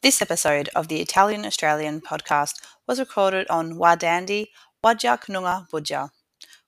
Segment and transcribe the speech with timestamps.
[0.00, 2.54] This episode of the Italian Australian podcast
[2.86, 4.46] was recorded on Wadandi
[4.84, 6.10] Whadjuk Noongar Boodja.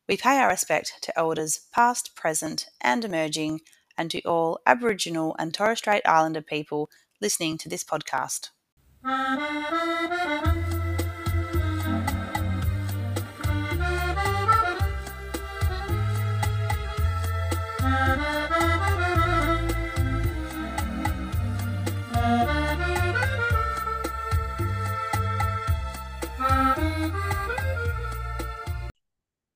[0.09, 3.61] We pay our respect to elders past, present, and emerging,
[3.97, 6.91] and to all Aboriginal and Torres Strait Islander people
[7.21, 8.49] listening to this podcast.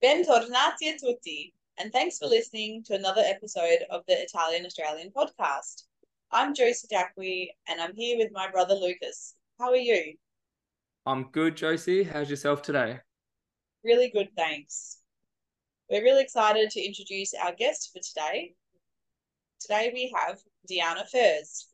[0.05, 5.85] Bentornati a tutti, and thanks for listening to another episode of the Italian Australian podcast.
[6.31, 9.35] I'm Josie Dacqui, and I'm here with my brother Lucas.
[9.59, 10.13] How are you?
[11.07, 12.03] I'm good, Josie.
[12.03, 12.99] How's yourself today?
[13.83, 14.99] Really good, thanks.
[15.89, 18.53] We're really excited to introduce our guest for today.
[19.59, 20.39] Today we have
[20.71, 21.69] Deanna Furze.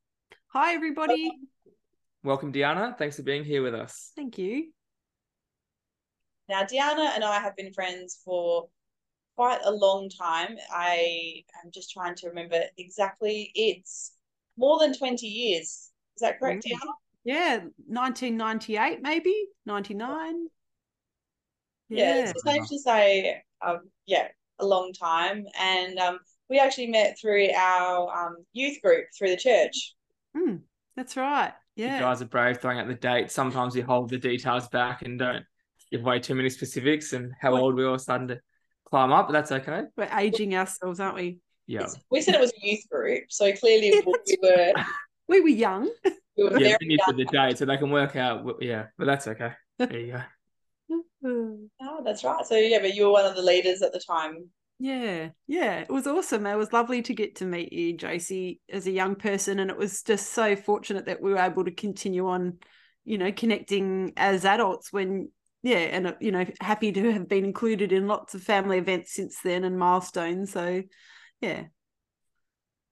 [0.52, 1.32] Hi, everybody.
[2.22, 2.96] Welcome, Deanna.
[2.96, 4.12] Thanks for being here with us.
[4.14, 4.68] Thank you.
[6.50, 8.68] Now, Deanna and I have been friends for
[9.36, 10.56] quite a long time.
[10.74, 13.52] I am just trying to remember exactly.
[13.54, 14.16] It's
[14.56, 15.92] more than 20 years.
[16.16, 16.72] Is that correct, Mm.
[16.72, 16.92] Deanna?
[17.22, 20.48] Yeah, 1998, maybe 99.
[21.88, 24.28] Yeah, it's safe to say, um, yeah,
[24.58, 25.46] a long time.
[25.56, 29.94] And um, we actually met through our um, youth group through the church.
[30.36, 30.62] Mm,
[30.96, 31.52] that's right.
[31.76, 32.00] You Yeah.
[32.00, 33.30] guys are brave throwing out the date.
[33.30, 35.44] Sometimes you hold the details back and don't
[35.90, 38.40] give away too many specifics and how old we're all starting to
[38.84, 39.82] climb up, but that's okay.
[39.96, 41.38] We're aging ourselves, aren't we?
[41.66, 41.80] Yeah.
[41.80, 44.72] It's- We said it was a youth group, so clearly we were
[45.28, 45.88] We were young.
[46.36, 48.56] we were Yeah, very we for the date so they can work out.
[48.60, 49.52] Yeah, but that's okay.
[49.78, 50.12] There you
[50.88, 51.02] go.
[51.80, 52.44] Oh, that's right.
[52.44, 54.48] So yeah, but you were one of the leaders at the time.
[54.82, 56.46] Yeah, yeah, it was awesome.
[56.46, 59.76] It was lovely to get to meet you, Josie, as a young person, and it
[59.76, 62.58] was just so fortunate that we were able to continue on,
[63.04, 64.90] you know, connecting as adults.
[64.90, 65.30] When,
[65.62, 69.14] yeah, and uh, you know, happy to have been included in lots of family events
[69.14, 70.52] since then and milestones.
[70.52, 70.82] So,
[71.40, 71.64] yeah,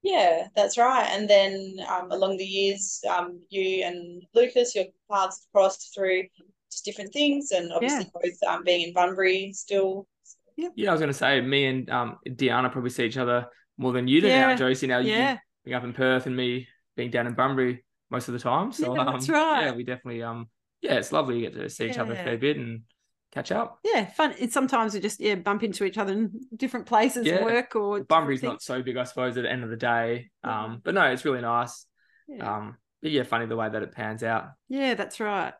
[0.01, 1.07] Yeah, that's right.
[1.11, 6.23] And then um, along the years, um, you and Lucas, your paths have crossed through
[6.71, 10.07] just different things, and obviously both um, being in Bunbury still.
[10.55, 13.47] Yeah, yeah I was going to say, me and um, Deanna probably see each other
[13.77, 14.87] more than you do now, Yeah, Josie.
[14.87, 15.33] Now yeah.
[15.33, 18.71] you being up in Perth and me being down in Bunbury most of the time.
[18.71, 19.65] So Yeah, that's um, right.
[19.65, 20.49] Yeah, we definitely um
[20.81, 22.81] yeah, it's lovely to get to see each other a fair bit and
[23.31, 23.79] catch up.
[23.83, 24.33] yeah, fun.
[24.39, 27.43] It's sometimes we just yeah bump into each other in different places, Yeah.
[27.43, 30.29] work or different Bunbury's not so big, I suppose, at the end of the day.
[30.43, 30.63] Yeah.
[30.65, 31.85] Um, but no, it's really nice.
[32.27, 32.55] Yeah.
[32.57, 34.45] Um, but yeah, funny the way that it pans out.
[34.67, 35.53] yeah, that's right.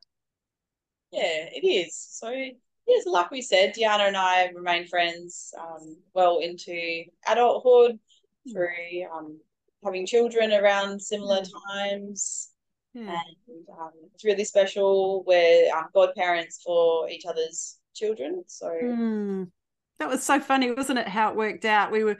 [1.12, 1.96] Yeah, it is.
[1.96, 8.00] So yes, like we said, Deanna and I remain friends um, well into adulthood
[8.52, 9.40] through um,
[9.84, 11.42] having children around similar
[11.72, 12.50] times.
[13.00, 13.12] Yeah.
[13.12, 15.24] and um, it's really special.
[15.26, 18.44] We're um, godparents for each other's children.
[18.48, 19.52] So Mm.
[20.00, 21.08] That was so funny, wasn't it?
[21.08, 21.92] How it worked out.
[21.92, 22.18] We were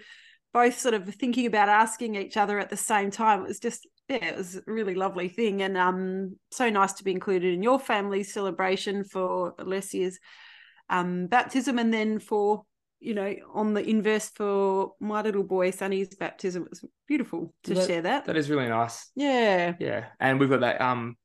[0.54, 3.42] both sort of thinking about asking each other at the same time.
[3.42, 5.62] It was just, yeah, it was a really lovely thing.
[5.62, 10.20] And um, so nice to be included in your family's celebration for Alessia's
[10.90, 12.66] um, baptism and then for,
[13.00, 16.64] you know, on the inverse for my little boy, Sonny's baptism.
[16.64, 18.26] It was beautiful to That- share that.
[18.26, 19.10] That is really nice.
[19.16, 19.74] yeah.
[19.80, 21.16] Yeah, and we've got that um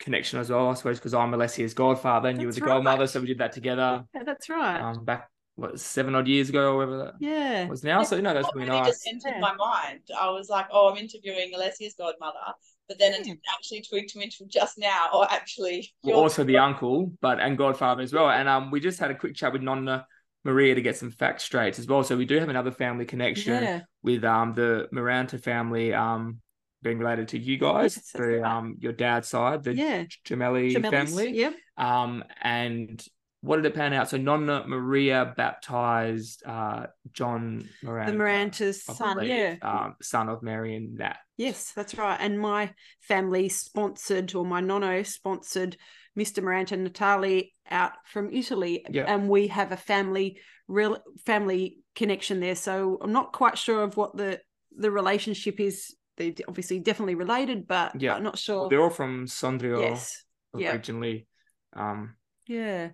[0.00, 2.74] connection as well, I suppose, because I'm Alessia's godfather and you were That's the right.
[2.76, 4.80] godmother, so we did that together Yeah, that's right.
[4.80, 7.66] um back what seven odd years ago or whatever that yeah.
[7.66, 8.04] was now.
[8.04, 8.88] So no, that's what really really nice.
[8.90, 9.40] just entered Yeah.
[9.40, 10.00] my mind.
[10.18, 12.38] I was like, oh, I'm interviewing Alessia's godmother.
[12.86, 16.42] But then it didn't actually tweak to me until just now, or actually, Well, also
[16.44, 18.30] the uncle, but and godfather as well.
[18.30, 20.06] And um, we just had a quick chat with Nonna
[20.44, 22.04] Maria to get some facts straight as well.
[22.04, 23.80] So we do have another family connection Yeah.
[24.02, 26.40] with um the Miranda family um
[26.82, 28.50] being related to you guys Yes, through right.
[28.56, 30.04] um your dad's side, the Yeah.
[30.24, 31.36] Giumelli Giumellis, family.
[31.36, 31.54] Yep.
[31.76, 33.04] Um, and
[33.40, 34.08] what did it pan out?
[34.08, 39.24] So Nonna Maria baptized uh John Miranda, The Miranta's son.
[39.26, 39.56] Yeah.
[39.62, 41.16] um, son of Mary and Nat.
[41.36, 42.18] Yes, that's right.
[42.20, 45.76] And my family sponsored, or my nonno sponsored,
[46.18, 46.42] Mr.
[46.42, 49.04] Maranta and Natali out from Italy, Yeah.
[49.06, 52.54] and we have a family real family connection there.
[52.56, 54.40] So I'm not quite sure of what the
[54.76, 55.94] the relationship is.
[56.16, 58.14] They're obviously definitely related, but Yeah.
[58.16, 58.68] I'm not sure.
[58.68, 60.24] They're all from Sondrio yes.
[60.56, 60.72] yeah.
[60.72, 61.26] originally.
[61.74, 62.16] Um,
[62.46, 62.90] Yeah.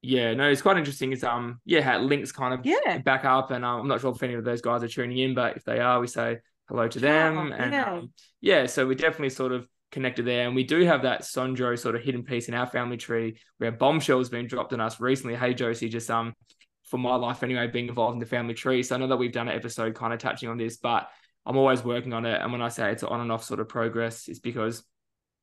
[0.00, 1.12] yeah, no, it's quite interesting.
[1.12, 2.98] It's um, yeah, how it links kind of Yeah.
[2.98, 5.34] back up, and um, I'm not sure if any of those guys are tuning in,
[5.34, 6.38] but if they are, we say
[6.68, 7.92] hello to them, and yeah.
[7.92, 11.78] um, yeah, so we're definitely sort of connected there, and we do have that Sondro
[11.78, 15.36] sort of hidden piece in our family tree where bombshells been dropped on us recently.
[15.36, 16.34] Hey, Josie, just um,
[16.84, 18.82] for my life anyway, being involved in the family tree.
[18.82, 21.08] So I know that we've done an episode kind of touching on this, but
[21.44, 23.60] I'm always working on it, and when I say it's an on and off sort
[23.60, 24.82] of progress, it's because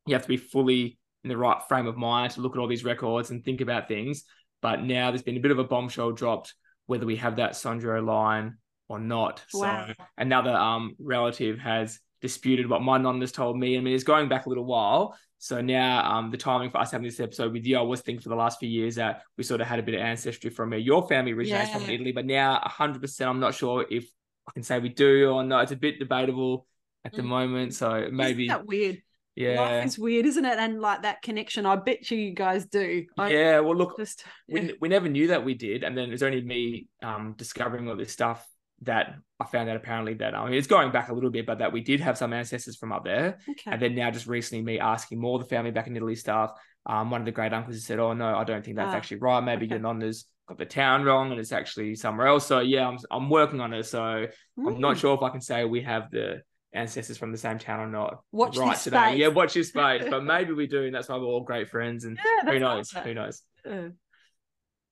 [0.06, 2.68] you have to be fully in the right frame of mind to look at all
[2.68, 4.24] these records and think about things.
[4.62, 6.54] But now there's been a bit of a bombshell dropped
[6.86, 8.58] whether we have that Sondrio line
[8.90, 9.44] or not.
[9.54, 9.88] Wow.
[9.88, 13.78] So another um relative has disputed what my non has told me.
[13.78, 15.16] I mean, it's going back a little while.
[15.38, 18.22] So now um the timing for us having this episode with you, I was thinking
[18.24, 20.70] for the last few years that we sort of had a bit of ancestry from
[20.72, 21.84] where your family originates from.
[21.90, 24.06] Italy, but now hundred percent I'm not sure if
[24.48, 25.64] I can say we do or not.
[25.64, 26.66] It's a bit debatable
[27.06, 27.26] at the Mm.
[27.36, 27.74] moment.
[27.74, 29.02] So maybe Isn't that weird?
[29.36, 29.60] yeah.
[29.60, 30.58] Life is weird, isn't it?
[30.58, 33.06] And like that connection, I bet you you guys do.
[33.18, 36.12] I yeah, well look, just we, we never knew that we did and then it
[36.12, 38.48] was only me um discovering all this stuff
[38.84, 41.60] that i found out apparently that i mean it's going back a little bit but
[41.60, 43.38] that we did have some ancestors from up there.
[43.50, 43.72] Okay.
[43.72, 46.52] and then now just recently me asking more of the family back in italy stuff.
[46.86, 49.18] Um one of the great uncles said oh no i don't think that's Ah, actually
[49.18, 49.42] right.
[49.44, 49.76] Maybe okay.
[49.76, 52.46] your nonna's got the town wrong and it's actually somewhere else.
[52.48, 53.86] So yeah i'm, I'm working on it.
[53.86, 55.00] So i'm not Mm.
[55.00, 56.42] sure if i can say we have the
[56.74, 59.20] ancestors from the same town or not Watch right this today space.
[59.20, 60.04] yeah watch your space.
[60.10, 62.92] But maybe we do and that's why we're all great friends and Yeah, who knows
[62.92, 63.42] who knows.
[63.70, 63.90] Uh,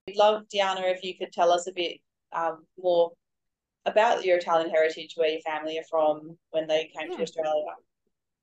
[0.08, 1.98] We'd love, Deanna, if you could tell us a bit
[2.34, 3.12] um, more
[3.86, 7.18] about your Italian heritage, where your family are from, when they came Yeah.
[7.18, 7.66] to Australia.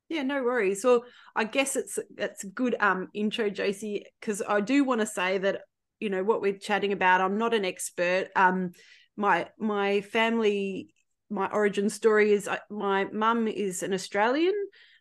[0.09, 0.85] Yeah, no worries.
[0.85, 1.05] Well,
[1.37, 5.39] I guess it's it's a good um intro, Josie, because I do want to say
[5.39, 5.63] that
[6.01, 7.21] you know what we're chatting about.
[7.21, 8.29] I'm not an expert.
[8.35, 8.73] Um,
[9.17, 10.89] my my family,
[11.29, 14.55] my origin story is I, my mum is an Australian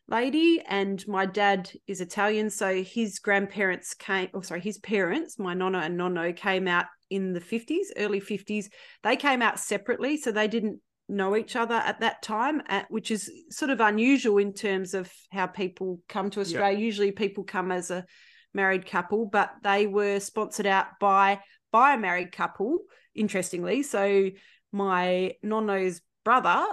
[0.09, 2.49] lady and my dad is Italian.
[2.49, 7.33] So his grandparents came, oh sorry, his parents, my nonna and nonno, came out in
[7.33, 8.67] the 50s, early 50s.
[9.03, 13.31] They came out separately, so they didn't know each other at that time, which is
[13.49, 16.77] sort of unusual in terms of how people come to Australia.
[16.77, 18.05] Usually people come as a
[18.53, 21.39] married couple, but they were sponsored out by
[21.71, 22.79] by a married couple,
[23.13, 23.83] interestingly.
[23.83, 24.29] So
[24.71, 26.65] my nonno's brother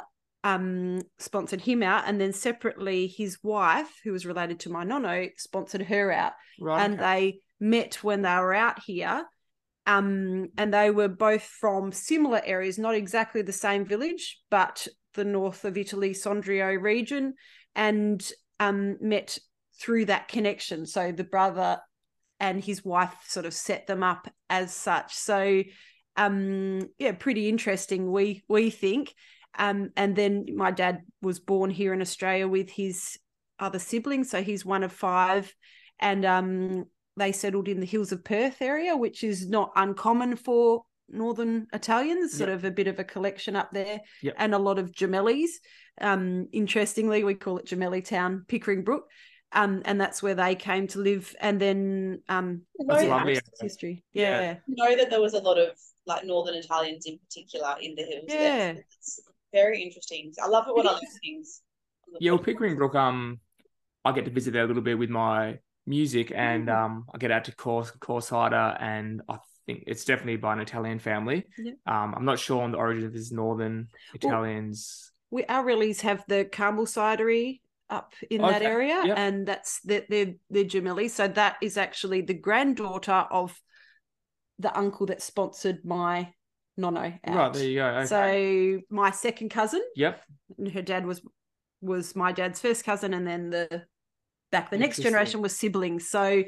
[0.43, 5.31] um sponsored him out and then separately his wife who was related to my nonno
[5.39, 9.25] sponsored her out right and they met when they were out here
[9.87, 15.25] um and they were both from similar areas not exactly the same village but the
[15.25, 17.35] north of italy sondrio region
[17.75, 19.39] and um met
[19.81, 20.87] through that connection.
[20.87, 21.79] So the brother
[22.41, 25.15] and his wife sort of set them up as such.
[25.15, 25.63] So
[26.17, 29.15] um yeah pretty interesting we we think.
[29.59, 33.19] Um and then my dad was born here in australia with his
[33.59, 35.53] other siblings so he's one of five.
[36.01, 36.85] And um
[37.17, 42.37] they settled in the hills of perth area which is not uncommon for northern italians
[42.37, 42.59] sort Yep.
[42.59, 44.35] of a bit of a collection up there Yep.
[44.39, 45.51] and a lot of Giumellis
[46.01, 49.05] um interestingly we call it Giumelli town pickering brook
[49.53, 53.39] um and that's where they came to live and then um That's yeah, lovely.
[53.61, 54.41] history Yeah.
[54.41, 55.71] yeah know that there was a lot of
[56.07, 58.25] like Northern Italians in particular in the hills.
[58.29, 58.73] Yeah.
[58.75, 59.21] That's, it's
[59.55, 60.33] very interesting.
[60.43, 61.19] I love it when I learn is.
[61.25, 61.63] things.
[62.21, 62.43] Yeah, well.
[62.43, 63.41] Pickering Brook, um,
[64.05, 66.85] I get to visit there a little bit with my music, and Mm.
[66.85, 70.61] um, I get out to course course cider, and I think it's definitely by an
[70.61, 71.47] Italian family.
[71.59, 71.73] Yeah.
[71.87, 73.89] Um, I'm not sure on the origin of this northern
[74.23, 75.13] Well, Italians.
[75.31, 77.61] we our rallies have the Carmel cidery
[77.91, 79.19] up in that area, yep.
[79.19, 81.11] and that's the the the Giumelli.
[81.11, 83.61] So that is actually the granddaughter of
[84.59, 86.33] the uncle that sponsored my
[86.79, 87.35] nonno out.
[87.37, 87.87] Right there you go.
[87.87, 88.07] Okay.
[88.07, 90.23] So my second cousin, yep.
[90.59, 91.21] and her dad was
[91.81, 93.85] was my dad's first cousin, and then the
[94.55, 96.09] back the next generation was siblings.
[96.09, 96.45] So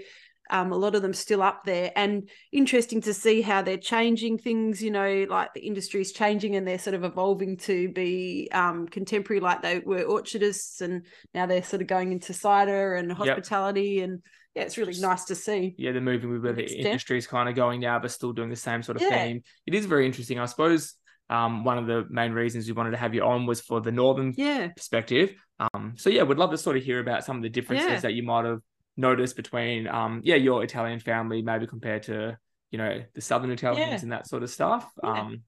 [0.49, 4.39] um, a lot of them still up there, and interesting to see how they're changing
[4.39, 4.81] things.
[4.81, 8.87] You know, like the industry is changing, and they're sort of evolving to be um,
[8.87, 11.05] contemporary, like they were orchardists, and
[11.35, 14.23] now they're sort of going into cider and hospitality, and
[14.55, 15.75] yeah, it's really nice to see.
[15.77, 18.49] Yeah, they're moving with where the industry is kind of going now, but still doing
[18.49, 19.25] the same sort of Yeah.
[19.25, 19.43] theme.
[19.67, 20.39] It is very interesting.
[20.39, 20.95] I suppose
[21.31, 23.93] um, one of the main reasons we wanted to have you on was for the
[23.93, 25.35] northern Yeah, perspective.
[25.59, 28.01] Um, so yeah, we'd love to sort of hear about some of the differences Yeah.
[28.01, 28.61] that you might have
[28.97, 32.39] noticed between, um, yeah, your Italian family maybe compared to
[32.71, 33.99] you know the southern Italians Yeah.
[34.03, 34.91] and that sort of stuff.
[35.03, 35.43] Um,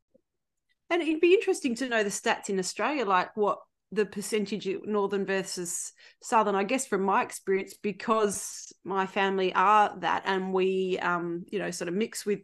[0.90, 3.58] And it'd be interesting to know the stats in Australia, like what
[3.92, 5.92] the percentage of northern versus
[6.22, 6.54] southern.
[6.54, 11.70] I guess from my experience, because my family are that, and we, um, you know,
[11.70, 12.40] sort of mix with,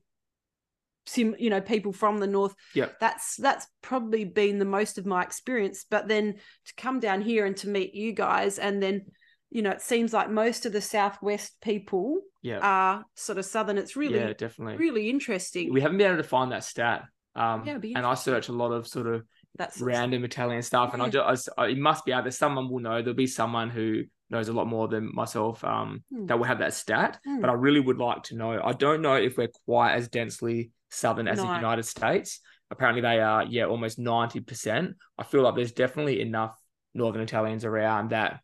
[1.07, 2.55] sim, you know, people from the north.
[2.75, 5.85] yeah That's that's probably been the most of my experience.
[5.89, 6.35] But then
[6.67, 9.07] to come down here and to meet you guys, and then,
[9.51, 13.79] you know, it seems like most of the southwest people yeah, are sort of southern.
[13.79, 14.77] It's really, yeah, definitely.
[14.77, 15.73] really interesting.
[15.73, 17.05] We haven't been able to find that stat.
[17.37, 19.25] Um, Yeah, and I search a lot of sort of
[19.57, 22.31] That's random Italian stuff, and I just I, it must be out there.
[22.31, 23.03] Someone will know.
[23.03, 26.27] There'll be someone who knows a lot more than myself um, Hmm.
[26.27, 27.19] that will have that stat.
[27.25, 27.41] Hmm.
[27.41, 28.61] But I really would like to know.
[28.63, 31.47] I don't know if we're quite as densely southern as No.
[31.49, 32.41] the United States.
[32.71, 33.45] Apparently, they are.
[33.45, 34.97] Yeah, almost ninety percent.
[35.19, 36.59] I feel like there's definitely enough
[36.95, 38.41] northern Italians around that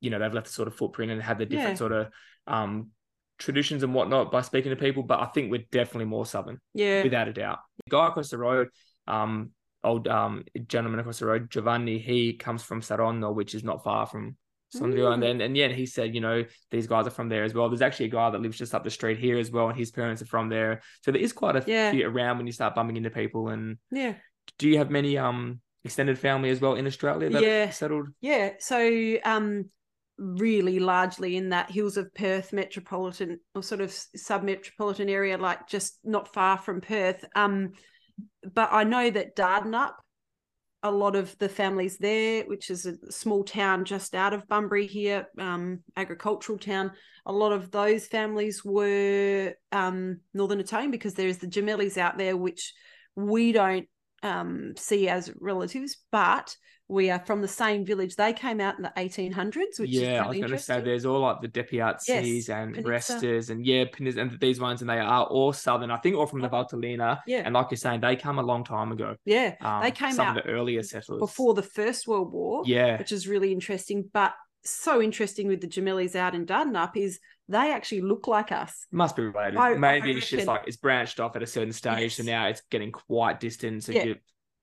[0.00, 1.74] you know they've left a sort of footprint and had the different Yeah.
[1.76, 2.08] sort of
[2.46, 2.90] um
[3.38, 5.02] traditions and whatnot by speaking to people.
[5.02, 7.02] But I think we're definitely more southern, Yeah.
[7.02, 7.58] without a doubt.
[7.84, 8.68] The guy across the road,
[9.06, 9.52] um,
[9.84, 14.06] old um gentleman across the road, Giovanni, he comes from Saronno, which is not far
[14.06, 14.36] from
[14.74, 15.20] And Mm.
[15.20, 17.68] then and yeah, he said, you know, these guys are from there as well.
[17.68, 19.90] There's actually a guy that lives just up the street here as well, and his
[19.90, 20.82] parents are from there.
[21.02, 21.90] So there is quite a Yeah.
[21.90, 23.48] few around when you start bumping into people.
[23.48, 24.14] And Yeah.
[24.58, 27.70] do you have many um extended family as well in Australia that Yeah.
[27.70, 28.08] settled?
[28.20, 28.54] Yeah.
[28.58, 29.70] So um
[30.18, 35.68] really largely in that hills of Perth metropolitan or sort of sub metropolitan area, like
[35.68, 37.24] just not far from Perth.
[37.34, 37.72] Um
[38.52, 39.92] but I know that Dardanup,
[40.88, 44.86] a lot of the families there, which is a small town just out of Bunbury
[44.86, 46.92] here, um, agricultural town,
[47.26, 52.36] a lot of those families were um, Northern Italian because there's the Giumellis out there,
[52.36, 52.72] which
[53.14, 53.86] we don't
[54.22, 56.56] um, see as relatives, but
[56.88, 58.16] we are from the same village.
[58.16, 61.04] They came out in the 1800s, which yeah, is I was going to say there's
[61.04, 62.84] all like the Depiazzi's Yes, and Pinizza.
[62.86, 65.90] Restas and yeah, Pinis and these ones, and they are all southern.
[65.90, 67.20] I think all from the Valtellina.
[67.26, 67.42] Yeah.
[67.44, 69.16] And like you're saying, they come a long time ago.
[69.26, 72.62] Yeah, Um, they came some out of the earlier settlers before the First World War.
[72.64, 74.08] Yeah, which is really interesting.
[74.10, 74.32] But
[74.64, 78.86] so interesting with the Giumellis out in Dardanup is they actually look like us.
[78.92, 79.56] must be related.
[79.56, 82.46] I- I Maybe it's just like it's branched off at a certain stage, so now
[82.48, 83.84] it's getting quite distant.
[83.84, 84.16] So Yeah, you're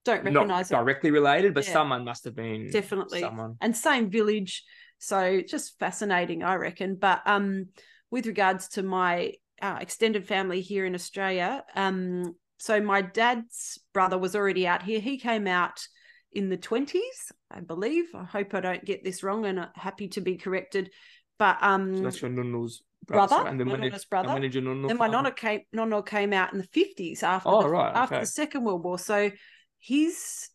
[0.03, 1.73] Don't not recognize it directly related, but Yeah.
[1.73, 3.57] someone must have been definitely, someone.
[3.61, 4.63] and same village.
[4.99, 6.95] So just fascinating, I reckon.
[6.95, 7.69] But um,
[8.11, 14.17] with regards to my uh, extended family here in Australia, um, so my dad's brother
[14.17, 14.99] was already out here.
[14.99, 15.85] He came out
[16.31, 18.05] in the twenties, I believe.
[18.13, 20.91] I hope I don't get this wrong, and uh, happy to be corrected.
[21.37, 24.29] But um, So that's your nunnu's brother, sorry, and then my when nonna's brother.
[24.29, 27.49] and when did your then my nonna came nonna came out in the fifties after
[27.49, 28.23] Oh, the, right, after okay.
[28.23, 28.97] the Second World War.
[28.97, 29.31] So
[29.79, 30.49] his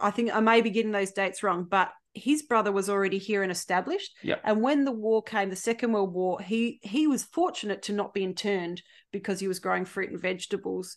[0.00, 3.42] I think I may be getting those dates wrong, but his brother was already here
[3.42, 4.16] and established.
[4.22, 4.40] Yep.
[4.44, 8.14] And when the war came, the Second World War, he he was fortunate to not
[8.14, 10.96] be interned because he was growing fruit and vegetables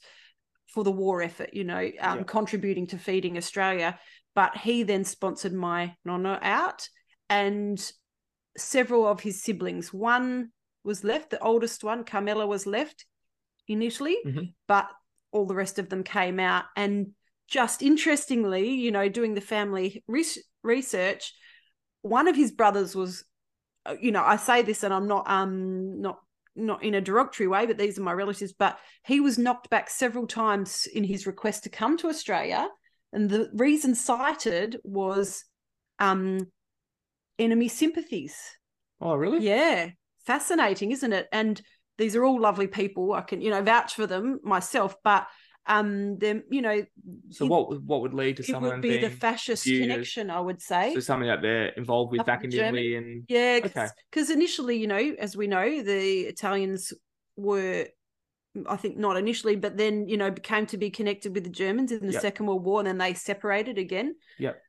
[0.67, 3.99] for the war effort, you know, um, contributing to feeding Australia.
[4.35, 6.87] But he then sponsored my nonna out,
[7.29, 7.91] and
[8.57, 9.93] several of his siblings.
[9.93, 10.51] One
[10.83, 13.05] was left, the oldest one, Carmela, was left
[13.67, 14.53] initially, Mhm.
[14.67, 14.89] but
[15.31, 16.65] all the rest of them came out.
[16.75, 17.13] And
[17.47, 21.33] just interestingly, you know, doing the family res- research,
[22.01, 23.23] one of his brothers was,
[23.85, 26.19] uh, you know, I say this and I'm not, um, not
[26.53, 28.51] not in a derogatory way, but these are my relatives.
[28.51, 32.67] But he was knocked back several times in his request to come to Australia,
[33.13, 35.45] and the reason cited was
[35.99, 36.51] um,
[37.41, 38.35] enemy sympathies.
[38.99, 39.39] Oh, really?
[39.45, 39.89] Yeah,
[40.25, 41.27] fascinating, isn't it?
[41.31, 41.61] And
[41.97, 43.13] these are all lovely people.
[43.13, 44.95] I can, you know, vouch for them myself.
[45.03, 45.27] But
[45.67, 46.81] um, them, you know,
[47.29, 50.29] So it- what would- what would lead to it someone would be the fascist connection,
[50.31, 50.93] I would say.
[50.95, 52.51] so something that they're involved with back in.
[52.51, 53.87] Italy and Yeah, Okay.
[54.09, 56.93] because initially, you know, as we know, the Italians
[57.35, 57.87] were,
[58.67, 61.91] I think, not initially, but then you know, became to be connected with the Germans
[61.91, 62.21] in the Yep.
[62.21, 64.15] Second World War, and then they separated again.
[64.39, 64.59] Yep.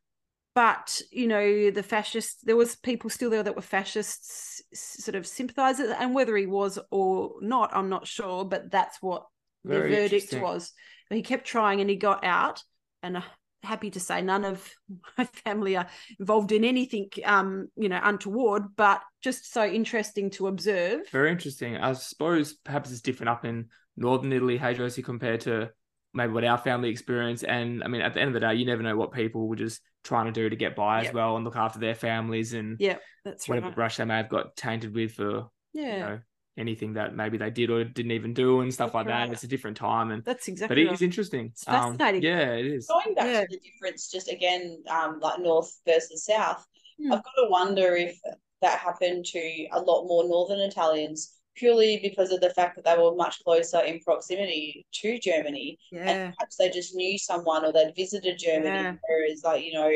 [0.55, 5.27] But you know, the fascists, there was people still there that were fascists, sort of
[5.27, 8.45] sympathizers, and whether he was or not, I'm not sure.
[8.45, 9.27] But that's what
[9.65, 10.73] Very the verdict was.
[11.09, 12.63] But he kept trying, and he got out.
[13.03, 13.23] And uh,
[13.63, 14.71] happy to say, none of
[15.19, 15.89] my family are
[16.21, 18.77] involved in anything, um, you know, untoward.
[18.77, 21.09] But just so interesting to observe.
[21.11, 21.77] Very interesting.
[21.79, 25.71] I suppose perhaps it's different up in northern Italy, hey Josie, compared to
[26.15, 27.45] maybe what our family experienced.
[27.45, 29.57] And I mean, at the end of the day, you never know what people were
[29.57, 31.09] just trying to do to get by Yep.
[31.09, 33.75] as well and look after their families and Yeah, that's whatever right.
[33.75, 36.19] brush they may have got tainted with for Yeah, you know
[36.59, 39.31] anything that maybe they did or didn't even do and stuff That's like that.
[39.33, 40.95] It's a different time and that's but exactly it right.
[40.95, 41.47] is interesting.
[41.47, 42.23] It's Um, fascinating.
[42.23, 42.87] yeah, it is.
[42.89, 43.41] Going back Yeah.
[43.43, 46.67] to the difference, just again, um, like north versus south,
[46.99, 47.13] Hmm.
[47.13, 48.19] I've got to wonder if
[48.61, 52.97] that happened to a lot more northern Italians purely because of the fact that they
[53.01, 57.73] were much closer in proximity to Germany, Yeah, and perhaps they just knew someone or
[57.73, 58.67] they'd visited Germany.
[58.67, 58.95] Yeah.
[59.09, 59.91] Whereas, like you know,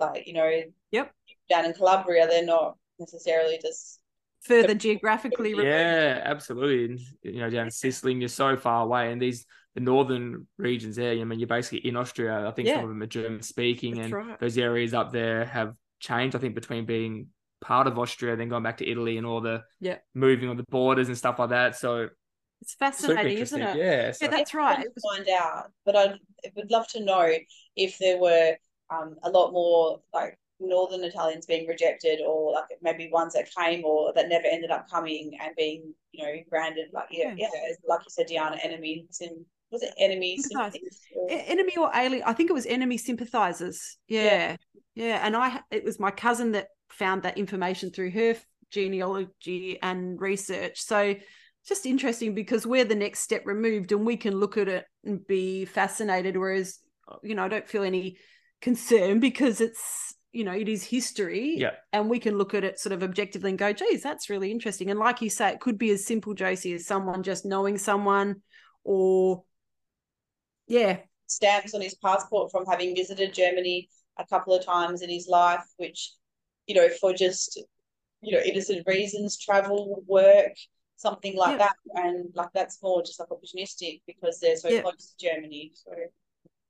[0.00, 1.12] like you know, Yep.
[1.50, 4.00] down in Calabria, they're not necessarily just
[4.40, 5.50] further geographically.
[5.50, 5.68] removed.
[5.68, 6.84] Yeah, absolutely.
[6.84, 9.44] And you know, down in Sicily, and you're so far away, and these
[9.74, 11.12] the northern regions there.
[11.12, 12.48] I mean, you're basically in Austria.
[12.48, 12.76] I think Yeah.
[12.76, 14.40] some of them are German speaking, That's and right.
[14.40, 16.34] those areas up there have changed.
[16.34, 17.28] I think between being
[17.60, 19.98] part of Austria, then going back to Italy, and all the Yeah.
[20.14, 21.76] moving of the borders and stuff like that.
[21.76, 22.08] So
[22.60, 23.76] It's fascinating, isn't it?
[23.76, 24.78] Yeah, so- Yeah, that's right.
[24.78, 26.14] want It was- to find out, but I
[26.56, 27.32] would love to know
[27.76, 28.56] if there were
[28.90, 33.84] um, a lot more like northern Italians being rejected, or like maybe ones that came
[33.84, 37.48] or that never ended up coming and being, you know, branded like yeah, Yeah.
[37.54, 40.48] yeah, like you said, Deanna, enemies and was it enemies?
[40.48, 40.76] Sympathize.
[41.30, 44.22] E- enemy or alien i think it was enemy sympathizers yeah.
[44.24, 44.56] Yeah.
[44.94, 48.36] yeah and i it was my cousin that found that information through her
[48.70, 50.80] genealogy and research.
[50.80, 51.14] So
[51.66, 55.26] just interesting because we're the next step removed and we can look at it and
[55.26, 56.36] be fascinated.
[56.36, 56.78] Whereas,
[57.22, 58.18] you know, I don't feel any
[58.60, 61.56] concern because it's, you know, it is history.
[61.56, 61.72] Yeah.
[61.92, 64.90] And we can look at it sort of objectively and go, geez, that's really interesting.
[64.90, 68.42] And like you say, it could be as simple, Josie, as someone just knowing someone
[68.84, 69.44] or,
[70.66, 70.98] yeah.
[71.26, 75.64] Stamps on his passport from having visited Germany a couple of times in his life,
[75.76, 76.12] which,
[76.68, 77.60] you know, for just,
[78.20, 80.52] you know, innocent reasons, travel, work,
[80.96, 81.66] something like Yeah.
[81.68, 81.76] that.
[81.94, 84.82] And like that's more just like opportunistic because they're so Yeah.
[84.82, 85.72] close to Germany.
[85.74, 85.90] So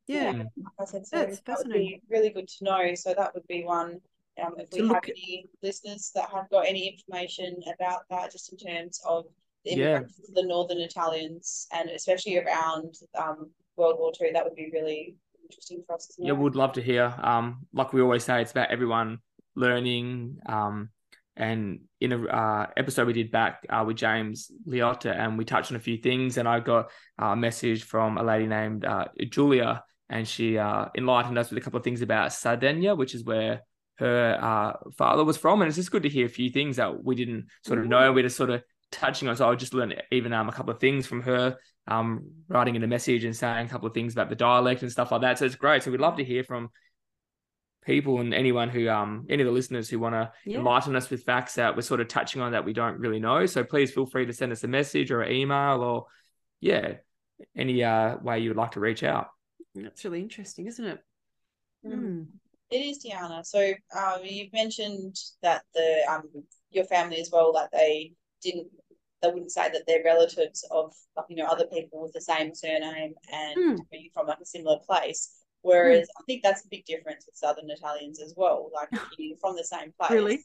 [0.07, 0.33] Yeah.
[0.33, 0.47] Like
[0.81, 2.95] I said, so That's that would be really good to know.
[2.95, 4.01] So that would be one.
[4.43, 8.31] Um, if we have look at- any listeners that have got any information about that,
[8.33, 9.27] just in terms of
[9.65, 9.99] the Yeah.
[9.99, 15.17] of the Northern Italians and especially around um, World War Two, that would be really
[15.43, 16.27] interesting for us to know.
[16.29, 17.15] Yeah, would love to hear.
[17.23, 19.21] Um, like we always say, it's about everyone
[19.59, 20.39] learning.
[20.47, 20.91] Um,
[21.37, 25.71] and in a uh, episode we did back uh, with James Liotta, and we touched
[25.71, 26.37] on a few things.
[26.37, 30.87] And I got uh, a message from a lady named uh, Julia, and she uh,
[30.97, 33.63] enlightened us with a couple of things about Sardinia, which is where
[33.99, 35.61] her uh, father was from.
[35.61, 38.13] And it's just good to hear a few things that we didn't sort of know.
[38.13, 39.37] We're just sort of touching on.
[39.37, 42.83] So I just learned even um, a couple of things from her, um, writing in
[42.83, 45.39] a message and saying a couple of things about the dialect and stuff like that.
[45.39, 45.83] So it's great.
[45.83, 46.71] So we'd love to hear from
[47.89, 50.59] people and anyone who um any of the listeners who want to Yeah.
[50.59, 53.47] enlighten us with facts that we're sort of touching on that we don't really know.
[53.47, 56.05] So please feel free to send us a message or an email or
[56.61, 56.99] yeah,
[57.57, 59.29] any uh way you would like to reach out.
[59.75, 60.99] That's really interesting, isn't it?
[61.85, 61.93] Mm.
[61.95, 62.27] Mm.
[62.71, 63.45] It is Deanna.
[63.47, 66.25] So um, you've mentioned that the um
[66.71, 68.69] your family as well that they didn't
[69.23, 72.55] they wouldn't say that they're relatives of like you know other people with the same
[72.55, 73.79] surname and Mm.
[73.91, 75.33] being from like a similar place.
[75.69, 78.71] Whereas I think that's a big difference with Southern Italians as well.
[78.75, 80.11] Like you're from the same place.
[80.11, 80.41] Really?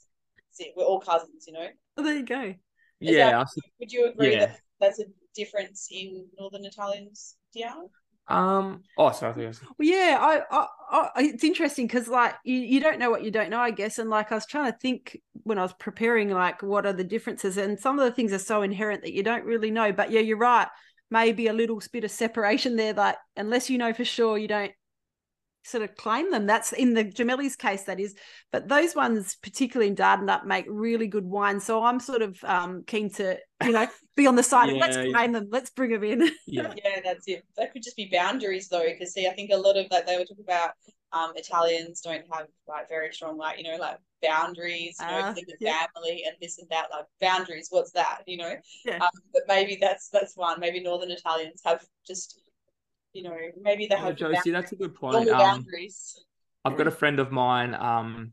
[0.52, 1.68] See, we're all cousins, you know.
[1.98, 2.42] Oh, there you go.
[2.44, 2.56] Is
[3.00, 4.46] yeah, that- I s- Would you agree Yeah.
[4.46, 7.90] that that's a difference in Northern Italians, Deanna?
[8.30, 10.68] um oh sorry, I think I was- Well, yeah, I, I,
[11.16, 14.00] I it's interesting because like you, you don't know what you don't know, I guess.
[14.00, 17.04] And like I was trying to think when I was preparing, like what are the
[17.04, 17.58] differences?
[17.58, 19.92] And some of the things are so inherent that you don't really know.
[19.92, 20.68] But yeah, you're right.
[21.12, 22.94] Maybe a little bit of separation there.
[22.94, 24.72] That unless you know for sure, you don't
[25.64, 26.46] sort of claim them.
[26.46, 28.16] That's in the Giumelli's case, that is.
[28.52, 31.60] But those ones, particularly in Dardanup, make really good wine.
[31.60, 34.98] So I'm sort of um, keen to, you know, be on the side of let's
[34.98, 35.12] Yeah.
[35.12, 36.30] claim them, let's bring them in.
[36.48, 36.74] yeah.
[36.84, 37.44] Yeah, that's it.
[37.58, 40.18] That could just be boundaries though, because see, I think a lot of like they
[40.18, 40.72] were talking about
[41.12, 45.44] um Italians don't have like very strong like you know like boundaries, you know, within
[45.48, 45.86] the yeah.
[45.94, 46.88] family and this and that.
[46.92, 48.22] Like boundaries, what's that?
[48.26, 48.98] You know, Yeah.
[48.98, 50.60] um, but maybe that's that's one.
[50.60, 52.40] Maybe Northern Italians have just
[53.14, 55.30] you know maybe they Yeah, have Josie, that's a good point.
[55.30, 55.66] Um.
[56.66, 58.32] I've got a friend of mine, um,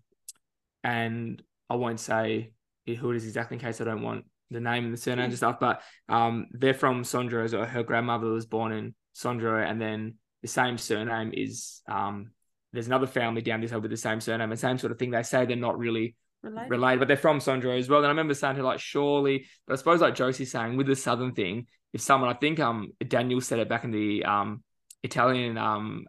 [0.85, 2.53] and I won't say
[2.87, 5.37] who it is exactly in case I don't want the name and the surname and
[5.37, 7.49] stuff, but um, they're from Sondro.
[7.49, 12.31] So her grandmother was born in Sondro, and then the same surname is um,
[12.73, 15.11] there's another family down this way with the same surname and same sort of thing.
[15.11, 16.71] They say they're not really Related.
[16.71, 17.99] related, but they're from Sondro as well.
[17.99, 20.87] And I remember saying to her, like, surely, but I suppose like Josie's saying with
[20.87, 24.63] the Southern thing, if someone, I think um Daniel said it back in the um
[25.03, 26.05] Italian um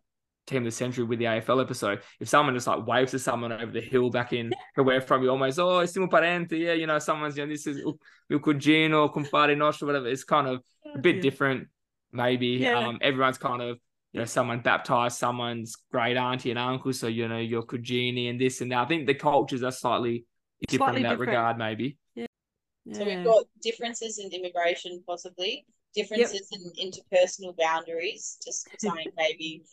[0.48, 3.52] team of the century with the AFL episode, if someone just like waves to someone
[3.52, 6.98] over the hill back in where from, you almost, oh, siamo parenti, yeah, you know,
[7.00, 7.98] someone's, you know, this is il
[8.30, 10.08] il cugino, compare nostro, whatever.
[10.08, 10.62] It's kind of
[10.96, 11.22] a bit Yeah.
[11.22, 11.68] different,
[12.12, 12.48] maybe.
[12.58, 12.80] Yeah.
[12.80, 13.78] Um, everyone's kind of,
[14.14, 18.42] you know, someone baptized someone's great auntie and uncle, so you know, your cugini and
[18.42, 18.80] this and that.
[18.80, 20.26] I think the cultures are slightly
[20.68, 21.30] different Slightly in that different.
[21.30, 21.98] regard, maybe.
[22.16, 22.26] Yeah.
[22.94, 23.16] So Yeah.
[23.18, 28.38] we've got differences in immigration, possibly differences in interpersonal boundaries.
[28.44, 29.64] Just saying, maybe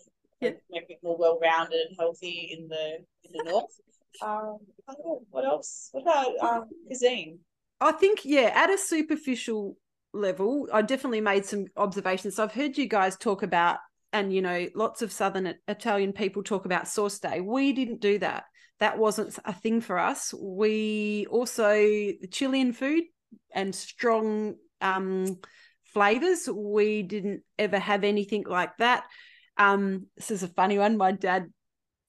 [0.41, 0.61] Yep.
[0.71, 3.71] maybe more well-rounded and healthy in the in the north.
[4.21, 5.91] Um, know, what else?
[5.93, 7.39] What about um, cuisine?
[7.81, 9.77] I think, yeah, at a superficial
[10.13, 12.35] level, I definitely made some observations.
[12.35, 13.79] So I've heard you guys talk about,
[14.13, 17.41] and you know, lots of Southern Italian people talk about sauce day.
[17.41, 18.45] We didn't do that.
[18.81, 20.35] That wasn't a thing for us.
[20.35, 23.05] We also the Chilean food
[23.55, 25.39] and strong um
[25.93, 26.49] flavors.
[26.53, 29.05] We didn't ever have anything like that.
[29.57, 30.97] Um, this is a funny one.
[30.97, 31.47] My dad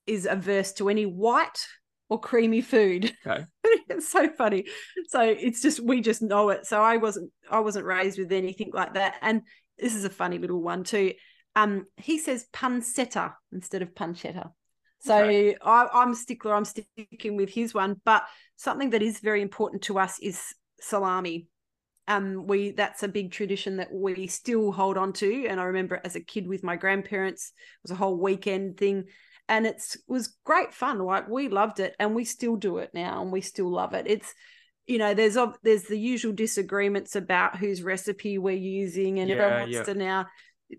[0.06, 1.66] is averse to any white
[2.10, 3.14] or creamy food.
[3.26, 3.46] Okay.
[3.90, 4.66] it's so funny.
[5.08, 6.66] So it's just we just know it.
[6.66, 9.16] So I wasn't I wasn't raised with anything like that.
[9.22, 9.42] And
[9.78, 11.14] this is a funny little one too.
[11.56, 14.52] Um, he says pancetta instead of pancetta.
[15.00, 15.56] So Okay.
[15.62, 16.54] I, I'm a stickler.
[16.54, 18.02] I'm sticking with his one.
[18.04, 18.24] But
[18.58, 20.42] something that is very important to us is
[20.82, 21.48] salami.
[22.10, 25.46] Um, we that's a big tradition that we still hold on to.
[25.48, 29.06] And I remember as a kid with my grandparents, it was a whole weekend thing.
[29.48, 31.00] and it's was great fun.
[31.00, 34.06] Like we loved it, and we still do it now, and we still love it.
[34.08, 34.34] It's
[34.86, 39.60] you know, there's there's the usual disagreements about whose recipe we're using, and Yeah, everyone
[39.62, 39.84] wants yeah.
[39.84, 40.26] to now.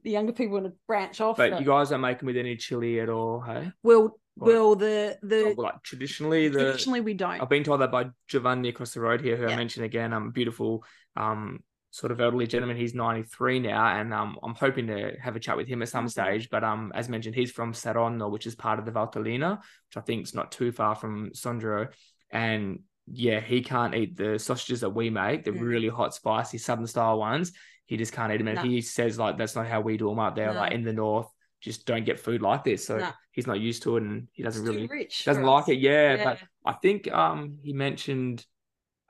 [0.05, 1.37] The younger people want to branch off.
[1.37, 3.73] But you guys aren't making with any chili at all, hey?
[3.83, 7.41] will Will the the like traditionally, the traditionally we don't.
[7.43, 10.13] I've been told that by Giovanni across the road here, who I mentioned again.
[10.13, 10.85] Um, beautiful,
[11.17, 12.77] um, sort of elderly gentleman.
[12.77, 15.89] He's ninety three now, and um, I'm hoping to have a chat with him at
[15.89, 16.49] some stage.
[16.49, 20.01] But um, as mentioned, he's from Saronno, which is part of the Valtellina, which I
[20.01, 21.89] think is not too far from Sondrio,
[22.31, 22.81] and
[23.13, 25.61] yeah, he can't eat the sausages that we make, the Mm.
[25.61, 27.53] really hot, spicy southern style ones.
[27.87, 28.63] He just can't eat them, and No.
[28.63, 31.27] he says like that's not how we do them up there, like in the north.
[31.61, 33.11] Just don't get food like this, so No.
[33.33, 35.25] he's not used to it, and he doesn't It's really rich.
[35.25, 35.69] doesn't like us.
[35.71, 35.79] it.
[35.79, 36.25] Yeah, Yeah.
[36.25, 38.47] but I think um he mentioned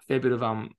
[0.01, 0.75] a fair bit of um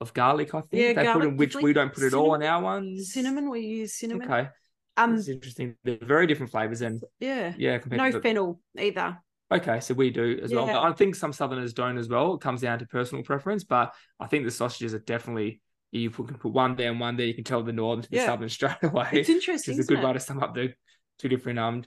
[0.00, 0.54] of garlic.
[0.54, 3.12] I think Yeah, they put in which we don't put it all in our ones.
[3.12, 3.48] cinnamon.
[3.48, 4.30] We use cinnamon.
[4.30, 4.48] Okay,
[4.96, 5.76] Um, it's interesting.
[5.84, 7.54] They're very different flavors, and yeah.
[7.56, 9.18] yeah, No to fennel either.
[9.50, 10.68] Okay, so we do as well.
[10.68, 12.34] I think some Southerners don't as well.
[12.34, 15.60] It comes down to personal preference, but I think the sausages are definitely
[15.92, 17.26] you can put one there and one there.
[17.26, 18.26] You can tell the northern to the Yeah.
[18.26, 19.08] southern straight away.
[19.12, 19.78] It's interesting.
[19.78, 20.06] It's a good it?
[20.06, 20.74] way to sum up the
[21.18, 21.84] two different um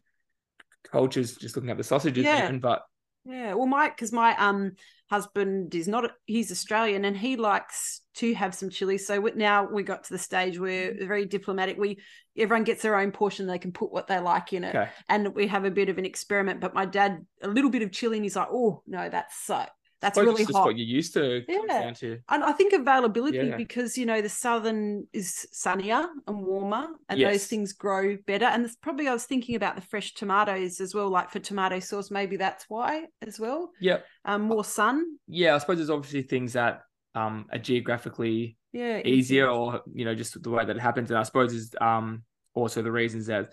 [0.92, 1.36] cultures.
[1.38, 2.44] Just looking at the sausages, Yeah.
[2.46, 2.84] even, but
[3.26, 4.72] Yeah, well, my because my um
[5.10, 8.98] husband is not he's Australian and he likes to have some chili.
[8.98, 11.08] So now we got to the stage where Mm-hmm.
[11.08, 11.78] very diplomatic.
[11.78, 12.00] We
[12.38, 14.90] everyone gets their own portion; they can put what they like in it, okay.
[15.10, 16.62] and we have a bit of an experiment.
[16.62, 19.66] But my dad, a little bit of chili, and he's like, "Oh no, that's so
[20.02, 21.44] that's Suppose really it's just hot." what you're used to.
[21.48, 21.68] Yeah.
[21.68, 22.20] down to.
[22.30, 23.58] And I think availability Yeah.
[23.58, 28.46] because you know the southern is sunnier and warmer, and those things grow better.
[28.46, 31.80] And it's probably I was thinking about the fresh tomatoes as well, like for tomato
[31.80, 33.72] sauce, maybe that's why as well.
[33.82, 34.06] Yep.
[34.26, 36.82] Um, more sun, Yeah, I suppose there's obviously things that
[37.16, 41.18] um are geographically yeah, easier or you know just the way that it happens and
[41.18, 42.22] i suppose is um
[42.54, 43.50] also the reasons that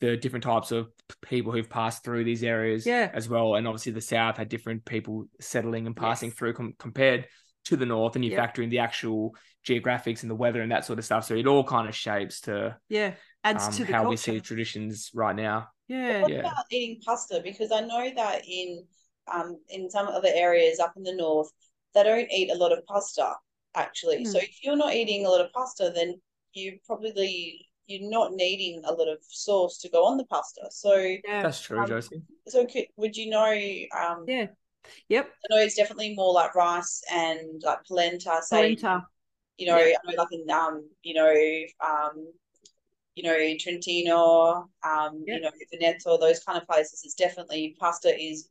[0.00, 0.88] the different types of
[1.22, 3.10] people who've passed through these areas Yeah.
[3.12, 6.38] as well and obviously the south had different people settling and passing Yes.
[6.38, 7.26] through com- compared
[7.64, 8.38] to the north and you Yep.
[8.38, 9.34] factor in the actual
[9.66, 12.40] geographics and the weather and that sort of stuff so it all kind of shapes
[12.42, 14.08] to yeah, adds um, to the how culture.
[14.10, 16.40] we see traditions right now Yeah, What Yeah.
[16.40, 17.40] about eating pasta?
[17.42, 18.86] Because I know that in
[19.32, 21.50] um in some other areas up in the north,
[21.94, 23.34] they don't eat a lot of pasta
[23.74, 24.18] actually.
[24.18, 24.30] Hmm.
[24.32, 26.20] So if you're not eating a lot of pasta, then
[26.52, 30.62] you probably you're not needing a lot of sauce to go on the pasta.
[30.70, 33.50] So yeah, that's true Um, josie so could, would you know
[33.98, 34.46] um yeah,
[35.08, 35.30] yep.
[35.44, 39.08] I know it's definitely more like rice and like polenta, say Polenta.
[39.58, 39.98] you know, Yeah.
[39.98, 41.34] I know like in um, you know,
[41.86, 42.32] um,
[43.16, 45.36] you know, Trentino, um, Yep.
[45.36, 48.50] you know, Veneto, those kind of places, it's definitely pasta is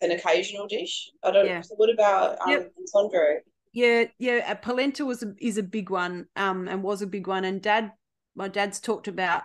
[0.00, 1.10] an occasional dish.
[1.24, 1.62] I don't Yeah.
[1.62, 2.72] so what about um Yep.
[2.86, 3.40] Sandro?
[3.72, 4.44] Yeah, yeah.
[4.48, 7.44] uh, Polenta was a, is a big one, um, and was a big one.
[7.44, 7.92] And Dad,
[8.34, 9.42] my dad's talked about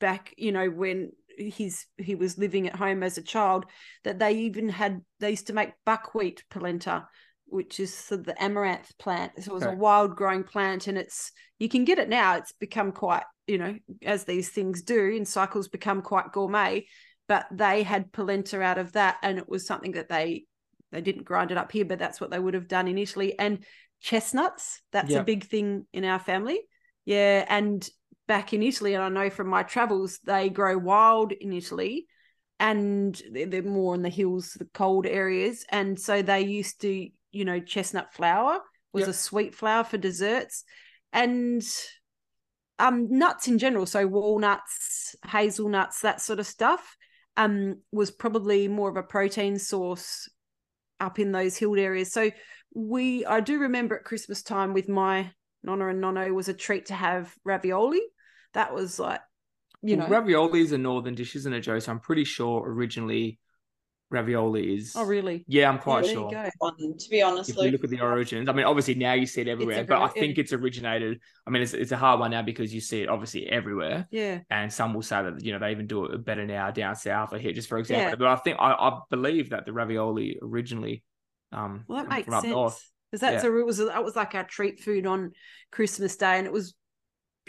[0.00, 3.66] back, you know, when he's he was living at home as a child,
[4.04, 7.06] that they even had they used to make buckwheat polenta,
[7.46, 9.32] which is sort of the amaranth plant.
[9.42, 12.36] So it was a wild growing plant, and it's you can get it now.
[12.36, 16.86] It's become quite, you know, as these things do, in cycles become quite gourmet.
[17.28, 20.44] But they had polenta out of that, and it was something that they
[20.92, 23.38] they didn't grind it up here, but that's what they would have done in Italy.
[23.38, 23.64] And
[24.00, 25.20] chestnuts, that's Yeah.
[25.20, 26.60] a big thing in our family.
[27.04, 27.44] Yeah.
[27.48, 27.88] And
[28.30, 32.06] back in Italy, and I know from my travels, they grow wild in Italy
[32.60, 35.64] and they're more in the hills, the cold areas.
[35.68, 38.60] And so they used to, you know, chestnut flour
[38.92, 39.08] was Yep.
[39.08, 40.62] a sweet flour for desserts.
[41.12, 41.60] And
[42.78, 46.96] um nuts in general, so walnuts, hazelnuts, that sort of stuff,
[47.36, 50.28] um, was probably more of a protein source
[51.00, 52.12] up in those hilled areas.
[52.12, 52.30] So
[52.76, 55.32] we I do remember at Christmas time with my
[55.64, 58.02] nonna and nonno was a treat to have ravioli.
[58.54, 59.20] That was like,
[59.82, 62.62] you know, Well, ravioli is a northern dish isn't it joe so i'm pretty sure
[62.68, 63.38] originally
[64.10, 65.44] ravioli is oh really?
[65.48, 66.50] yeah i'm quite there you sure go.
[66.58, 69.24] One, to be honest, if you look at the origins, I mean, obviously now you
[69.26, 71.20] see it everywhere, but I everywhere, think it's originated.
[71.46, 74.40] I mean, it's, it's a hard one now because you see it obviously everywhere, Yeah.
[74.50, 77.32] and some will say that you know they even do it better now down south
[77.32, 78.10] or here, just for example.
[78.10, 78.16] Yeah.
[78.16, 81.02] But I think I, I believe that the ravioli originally,
[81.52, 82.90] um, Well, that makes from up sense.
[83.10, 83.50] Because that's Yeah.
[83.50, 85.32] a it was that was like our treat food on
[85.72, 86.74] Christmas Day, and it was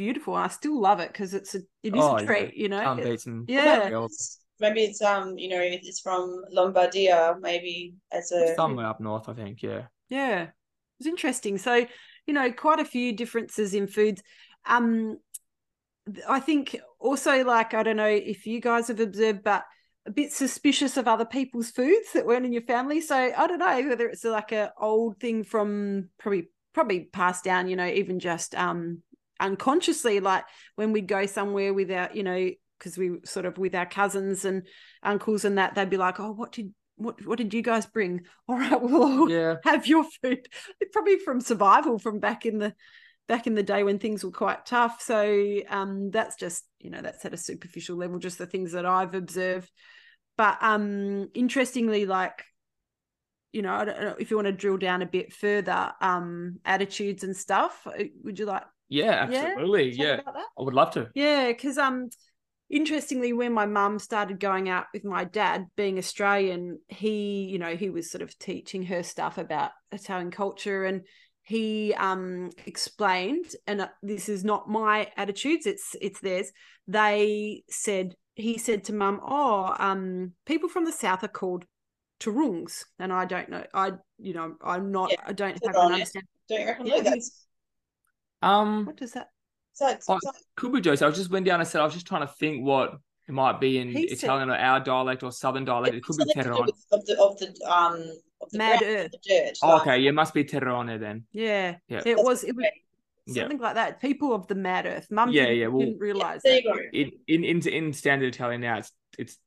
[0.02, 0.36] beautiful.
[0.36, 2.50] I still love it because it's a it is Oh, a yeah.
[2.54, 2.82] you know.
[2.82, 3.90] Can't beat some yeah.
[4.60, 9.34] maybe it's um, you know, it's from Lombardia, maybe as a somewhere up north, I
[9.34, 9.62] think.
[9.62, 10.50] Yeah, Yeah, it
[11.00, 11.58] was interesting.
[11.58, 11.86] So,
[12.26, 14.22] you know, quite a few differences in foods.
[14.66, 15.18] Um,
[16.28, 19.64] I think also, like, I don't know if you guys have observed, but
[20.08, 23.02] a bit suspicious of other people's foods that weren't in your family.
[23.02, 27.68] So I don't know whether it's like a old thing from probably probably passed down.
[27.68, 29.04] You know, even just um
[29.42, 32.50] unconsciously, like when we'd go somewhere without, you know.
[32.80, 34.66] because we sort of with our cousins and
[35.04, 38.22] uncles and that they'd be like, "Oh, what did what what did you guys bring?
[38.48, 39.58] All right, we'll all Yeah.
[39.64, 40.48] have your food."
[40.94, 42.74] Probably from survival from back in the
[43.28, 45.02] back in the day when things were quite tough.
[45.02, 48.86] So um, that's just you know that's at a superficial level, just the things that
[48.86, 49.70] I've observed.
[50.38, 52.44] But um, interestingly, like
[53.54, 56.60] you know, I don't know if you want to drill down a bit further, um,
[56.66, 57.86] attitudes and stuff.
[57.86, 58.64] uh, Would you like?
[58.92, 59.92] Yeah, Yeah, absolutely.
[59.92, 60.22] talk Yeah.
[60.36, 61.10] I would love to.
[61.16, 62.10] Yeah, because um,
[62.70, 67.76] interestingly, when my mum started going out with my dad, being Australian, he, you know,
[67.76, 71.04] he was sort of teaching her stuff about Italian culture, and
[71.44, 76.52] he um explained, and uh, this is not my attitudes; it's it's theirs.
[76.88, 81.66] They said he said to mum, "Oh, um, people from the south are called."
[82.20, 83.66] Turungs, and I don't know.
[83.74, 85.10] I, you know, I'm not.
[85.10, 86.28] Yeah, I don't have an understanding.
[86.48, 86.86] Don't you reckon?
[86.86, 87.48] Yeah, that's
[88.42, 89.30] Um, What does that?
[89.74, 89.88] so.
[89.90, 91.06] It's, Oh, so- could be Josie.
[91.06, 92.94] I just went down and said I was just trying to think what
[93.28, 95.96] it might be in He said- Italian or our dialect or Southern dialect.
[95.96, 96.66] It could be something to do terrone.
[96.66, 98.02] with- of the of the um
[98.42, 99.12] of the Mad ground, Earth.
[99.12, 99.58] the dirt.
[99.62, 101.26] Oh, like- okay, yeah, it must be terrone then.
[101.32, 102.02] Yeah, Yeah.
[102.06, 102.44] it was.
[102.44, 102.64] It was.
[102.64, 102.74] great.
[103.28, 103.44] Yeah.
[103.44, 104.02] something like that.
[104.02, 105.10] People of the Mad Earth.
[105.12, 106.64] Mum Yeah, didn't, yeah, well- didn't realize There that.
[106.64, 106.80] you go.
[107.38, 109.38] In in in, in standard Italian now, it's it's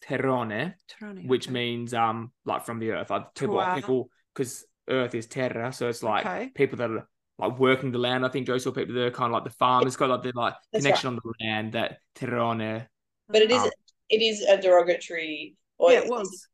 [0.00, 1.52] terrone, Terrone, which okay.
[1.52, 3.74] means um like from the earth, like to Terroir.
[3.76, 6.48] people because Earth is terra, so it's like Okay.
[6.54, 8.24] people that are like working the land.
[8.24, 10.32] I think Joe saw people that are kind of like the farmers, got like the
[10.34, 12.86] like That's connection on the land that terrone.
[13.28, 13.70] But it is Um,
[14.08, 15.56] it is a derogatory.
[15.78, 16.48] Or yeah, it was.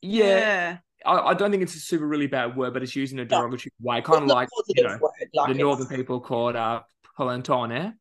[0.00, 3.18] Yeah, I, I don't think it's a super really bad word, but it's used in
[3.18, 3.40] a No.
[3.40, 5.00] derogatory way, It's kind of like you know word,
[5.34, 6.82] like the it's- northern people called uh
[7.18, 7.94] polentone,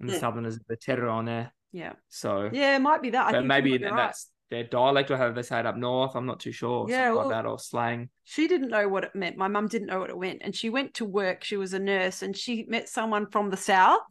[0.00, 0.20] and the Mm.
[0.20, 1.50] southerners the terrone.
[1.72, 3.26] Yeah, So, yeah, it might be that.
[3.26, 4.14] I but think maybe you're that- right.
[4.50, 6.14] Their dialect or how they say it up north.
[6.14, 6.88] I'm not too sure.
[6.88, 8.10] Yeah, well- like that or slang.
[8.24, 9.36] She didn't know what it meant.
[9.36, 11.44] My mum didn't know what it meant, and she went to work.
[11.44, 14.02] She was a nurse, and she met someone from the south,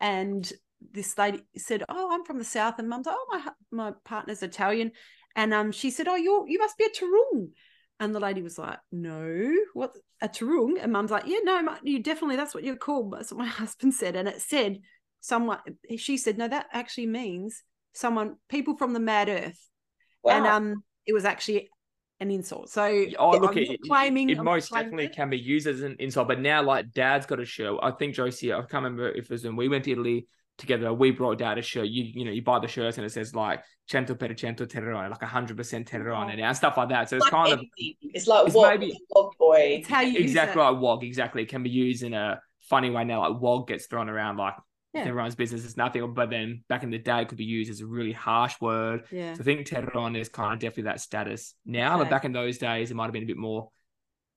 [0.00, 0.50] and
[0.92, 4.42] this lady said, "Oh, I'm from the south," and mum's like, "Oh, my my partner's
[4.42, 4.92] Italian,"
[5.36, 7.50] and um, she said, "Oh, you you must be a Turung,"
[7.98, 12.02] and the lady was like, "No, what a Turung?" And mum's like, "Yeah, no, you
[12.02, 14.80] definitely that's what you're called." That's what my husband said, and it said
[15.20, 15.58] someone.
[15.96, 17.62] She said, "No, that actually means
[17.92, 19.68] someone people from the Mad Earth,"
[20.22, 20.32] Wow.
[20.36, 21.70] and um, it was actually
[22.20, 22.68] an insult.
[22.70, 22.82] So
[23.18, 25.16] Oh, I'm look, not it, it- claiming it I'm most claiming definitely it.
[25.16, 26.28] can be used as an insult.
[26.28, 27.78] But now, like, Dad's got a shirt.
[27.82, 30.26] I think Josie, I can't remember if it was when we went to Italy
[30.58, 30.92] together.
[30.92, 31.86] We brought Dad a shirt.
[31.88, 35.08] You, you know, you buy the shirts and it says like "cento per cento terrone,"
[35.10, 37.08] like hundred percent terrone, and stuff like that.
[37.08, 37.94] So it's like kind of anything.
[38.02, 39.78] it's like it's wog, maybe- wog boy.
[39.80, 40.64] It's how you use exactly it.
[40.66, 41.02] like wog.
[41.02, 43.26] Exactly, it can be used in a funny way now.
[43.26, 44.54] Like wog gets thrown around like
[44.92, 45.02] Yeah.
[45.02, 46.14] everyone's business is nothing.
[46.14, 49.04] But then back in the day, it could be used as a really harsh word.
[49.10, 49.34] Yeah.
[49.34, 51.94] So I think terrone is kind of definitely that status now.
[51.94, 52.04] Okay.
[52.04, 53.70] But back in those days, it might have been a bit more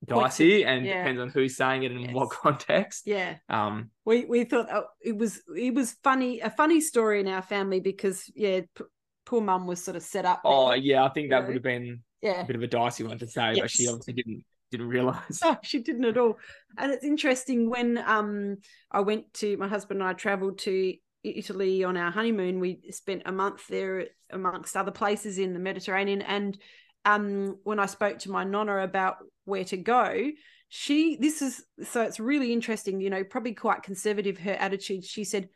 [0.05, 0.97] dicey and yeah.
[0.99, 3.03] depends on who's saying it and in what context.
[3.05, 3.37] Yeah.
[3.49, 7.41] Um, We we thought oh, it was it was funny a funny story in our
[7.41, 8.83] family because yeah, p-
[9.25, 10.41] poor mum was sort of set up.
[10.43, 10.77] oh there.
[10.77, 12.41] yeah, I think that would have been yeah.
[12.41, 15.39] a bit of a dicey one to say, but she obviously didn't didn't realize.
[15.43, 16.37] No, she didn't at all.
[16.77, 18.57] And it's interesting when um
[18.91, 22.59] I went to my husband and I traveled to Italy on our honeymoon.
[22.59, 26.21] We spent a month there amongst other places in the Mediterranean.
[26.23, 26.57] And
[27.05, 30.31] um when I spoke to my nonna about where to go,
[30.69, 35.05] she this is so it's really interesting, you know, probably quite conservative her attitude.
[35.05, 35.49] She said,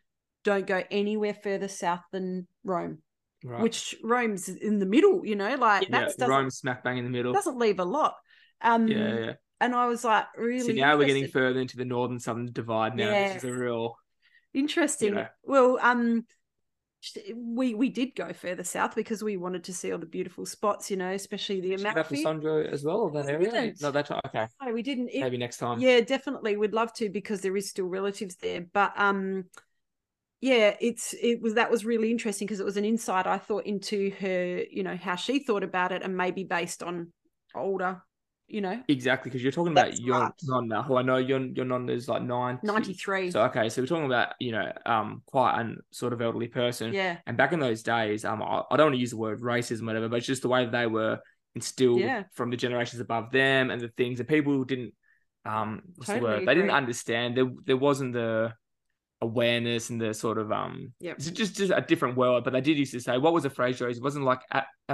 [0.44, 3.00] Don't go anywhere further south than Rome,
[3.44, 3.62] Right.
[3.62, 7.10] which Rome's in the middle, you know, like yeah, that's Rome smack bang in the
[7.10, 7.34] middle.
[7.34, 8.16] doesn't leave a lot.
[8.62, 9.34] Um Yeah, yeah.
[9.60, 12.96] and I was like, really So now we're getting further into the northern southern divide
[12.96, 13.10] now.
[13.10, 13.98] This is a real
[14.54, 15.16] interesting.
[15.16, 15.28] know.
[15.44, 16.26] Well, um,
[17.36, 20.90] we we did go further south because we wanted to see all the beautiful spots,
[20.90, 22.24] you know, especially the we Amalfi.
[22.24, 23.52] Sondro as well, that We area?
[23.52, 23.82] didn't.
[23.82, 24.48] No, that's okay.
[24.62, 25.10] No, we didn't.
[25.10, 25.80] It- Maybe next time.
[25.80, 26.58] yeah, definitely.
[26.58, 28.66] We'd love to because there is still relatives there.
[28.74, 29.46] But um,
[30.42, 33.66] yeah, it's it was that was really interesting because it was an insight I thought
[33.66, 37.14] into her, you know, how she thought about it, and maybe based on
[37.56, 38.02] older,
[38.48, 40.32] you know, Exactly, because you're talking That's about your right.
[40.44, 42.60] nonna, who I know your your nonna is like nine.
[42.64, 43.32] ninety three.
[43.32, 46.94] So okay, so we're talking about you know um quite an sort of elderly person.
[46.94, 49.42] yeah, And back in those days, um, I, I don't want to use the word
[49.42, 51.20] racism, or whatever, but it's just the way they were
[51.56, 52.24] instilled Yeah.
[52.34, 54.94] from the generations above them, and the things that people didn't,
[55.46, 56.48] um, what's Totally the word?
[56.48, 57.36] They didn't understand.
[57.36, 58.54] There, there wasn't the
[59.22, 62.44] awareness and the sort of um, yeah it's just just a different world.
[62.44, 63.98] But they did used to say, what was the phrase, Josie?
[63.98, 64.40] It wasn't like,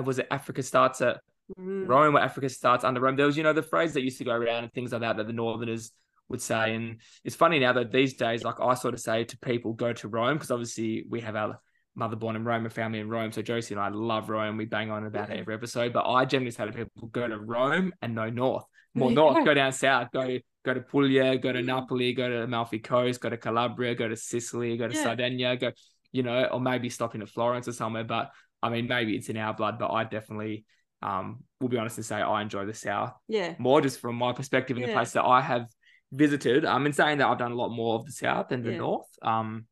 [0.04, 1.20] was it Africa starts at
[1.60, 1.88] Mm.
[1.88, 3.16] Rome, where Africa starts under Rome.
[3.16, 5.18] There was, you know, the phrase that used to go around and things like that
[5.18, 5.92] that the Northerners
[6.30, 6.74] would say.
[6.74, 9.94] And it's funny now that these days, like I sort of say to people, go
[9.94, 11.60] to Rome because obviously we have our
[11.96, 13.32] mother born in Rome, a family in Rome.
[13.32, 14.58] So Josie and I love Rome.
[14.58, 15.94] We bang on about it every episode.
[15.94, 18.64] But I generally say to people, go to Rome and no north.
[18.96, 19.16] More Yeah.
[19.16, 23.20] north, go down south, go go to Puglia, go to Napoli, go to Amalfi Coast,
[23.20, 25.04] go to Calabria, go to Sicily, go to Yeah.
[25.04, 25.72] Sardinia, go
[26.14, 28.04] you know, or maybe stopping at Florence or somewhere.
[28.04, 30.64] But I mean, maybe it's in our blood, but I definitely
[31.04, 33.56] um will be honest and say I enjoy the South Yeah.
[33.60, 34.96] more just from my perspective in the Yeah.
[34.96, 35.68] place that I have
[36.12, 36.66] visited.
[36.66, 38.78] I'm in saying that I've done a lot more of the South than the Yeah.
[38.78, 39.08] North.
[39.22, 39.66] Um,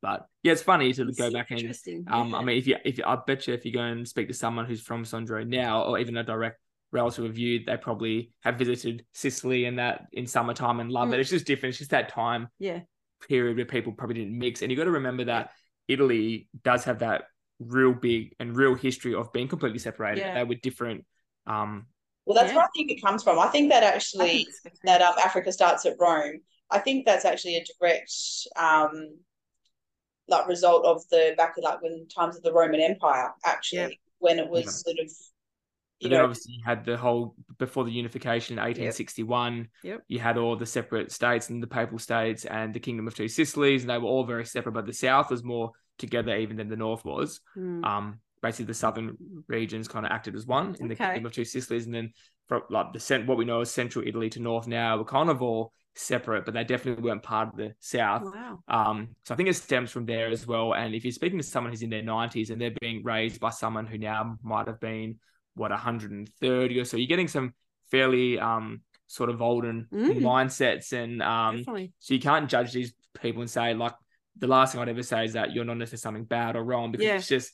[0.00, 1.72] but yeah, it's funny to It's go back and
[2.08, 4.28] um, I mean, if you, if you, I bet you, if you go and speak
[4.28, 6.58] to someone who's from Sondro now, or even a direct
[6.90, 11.16] relative of you, they probably have visited Sicily and that in summertime and love it.
[11.16, 11.20] Mm.
[11.20, 11.70] It's just different.
[11.70, 12.80] It's just that time yeah.
[13.28, 14.62] period where people probably didn't mix.
[14.62, 15.50] And you got to remember that
[15.86, 17.24] Italy does have that
[17.68, 20.20] real big and real history of being completely separated.
[20.20, 20.34] Yeah.
[20.34, 21.04] They were different.
[21.46, 21.86] Um,
[22.24, 22.56] Well, that's Yeah.
[22.58, 23.38] where I think it comes from.
[23.38, 26.40] I think that actually think that um, Africa starts at Rome.
[26.70, 28.12] I think that's actually a direct
[28.56, 29.18] um,
[30.28, 33.32] like result of the back of like when times of the Roman Empire.
[33.44, 34.70] Actually, when it was Yeah.
[34.70, 35.10] sort of
[35.98, 39.68] you But then know obviously you had the whole before the unification in 1861.
[39.84, 40.02] Yep.
[40.08, 43.28] You had all the separate states and the papal states and the Kingdom of Two
[43.28, 44.72] Sicilies, and they were all very separate.
[44.72, 45.70] But the South was more
[46.02, 47.40] together even than the North was.
[47.56, 47.84] Mm.
[47.84, 49.16] Um, basically the southern
[49.48, 52.12] regions kind of acted as one in the Kingdom of Two Sicilies, and then
[52.48, 55.30] from like the cent- what we know as Central Italy to North now were kind
[55.30, 58.22] of all separate, but they definitely weren't part of the South.
[58.24, 58.58] Wow.
[58.68, 60.74] Um, so I think it stems from there as well.
[60.74, 63.50] And if you're speaking to someone who's in their 90s and they're being raised by
[63.50, 65.18] someone who now might have been
[65.54, 67.54] what 130 or so, you're getting some
[67.90, 70.20] fairly um sort of olden Mm.
[70.22, 71.62] mindsets, and um,
[72.00, 73.92] so you can't judge these people and say like
[74.38, 76.90] the last thing I'd ever say is that you're not necessarily something bad or wrong
[76.92, 77.16] because Yeah.
[77.16, 77.52] it's just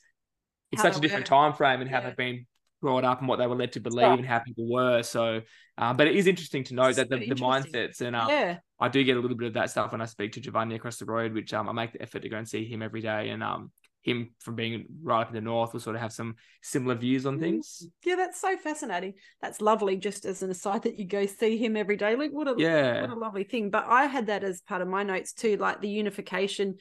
[0.71, 1.37] it's How such a different were.
[1.37, 2.07] time frame and how Yeah.
[2.09, 2.47] they've been
[2.81, 5.03] brought up and what they were led to believe and how people were.
[5.03, 5.41] So,
[5.79, 8.59] um, but it is interesting to note that the, the mindsets and um, yeah.
[8.81, 10.99] I do get a little bit of that stuff when I speak to Giovanni across
[10.99, 13.31] the road, which um, I make the effort to go and see him every day.
[13.31, 16.37] And um, him from being right up in the north will sort of have some
[16.63, 17.87] similar views on things.
[18.05, 19.15] Yeah, that's so fascinating.
[19.43, 19.97] That's lovely.
[19.97, 22.15] Just as an aside, that you go see him every day.
[22.15, 23.01] Like, what a Yeah.
[23.01, 23.71] what a lovely thing.
[23.71, 25.57] But I had that as part of my notes too.
[25.57, 26.77] Like the unification,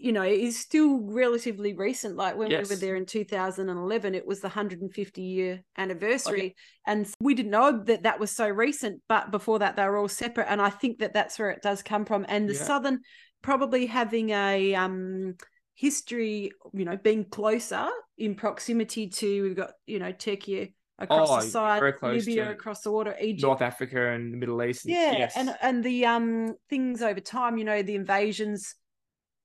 [0.00, 2.16] you know, is still relatively recent.
[2.16, 6.54] Like when we were there in 2011, it was the 150 year Oh, anniversary,
[6.86, 9.02] and we didn't know that that was so recent.
[9.08, 11.82] But before that, they were all separate, and I think that that's where it does
[11.82, 12.24] come from.
[12.28, 12.62] And the Yeah.
[12.64, 13.00] southern
[13.42, 15.34] probably having a um
[15.74, 21.40] history, you know, being closer in proximity to we've got you know Turkey across Oh,
[21.40, 23.42] the side, Libya across the water, Egypt.
[23.42, 24.84] North Africa and the Middle East.
[24.84, 25.36] and- yeah, yes.
[25.36, 28.74] and and the um things over time, you know, the invasions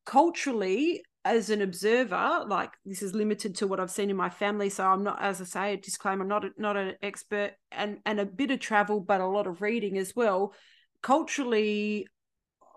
[0.05, 4.69] culturally as an observer, like this is limited to what I've seen in my family.
[4.69, 8.19] So I'm not, as I say, a disclaimer, not a, not an expert, and and
[8.19, 10.53] a bit of travel, but a lot of reading as well.
[11.01, 12.07] Culturally,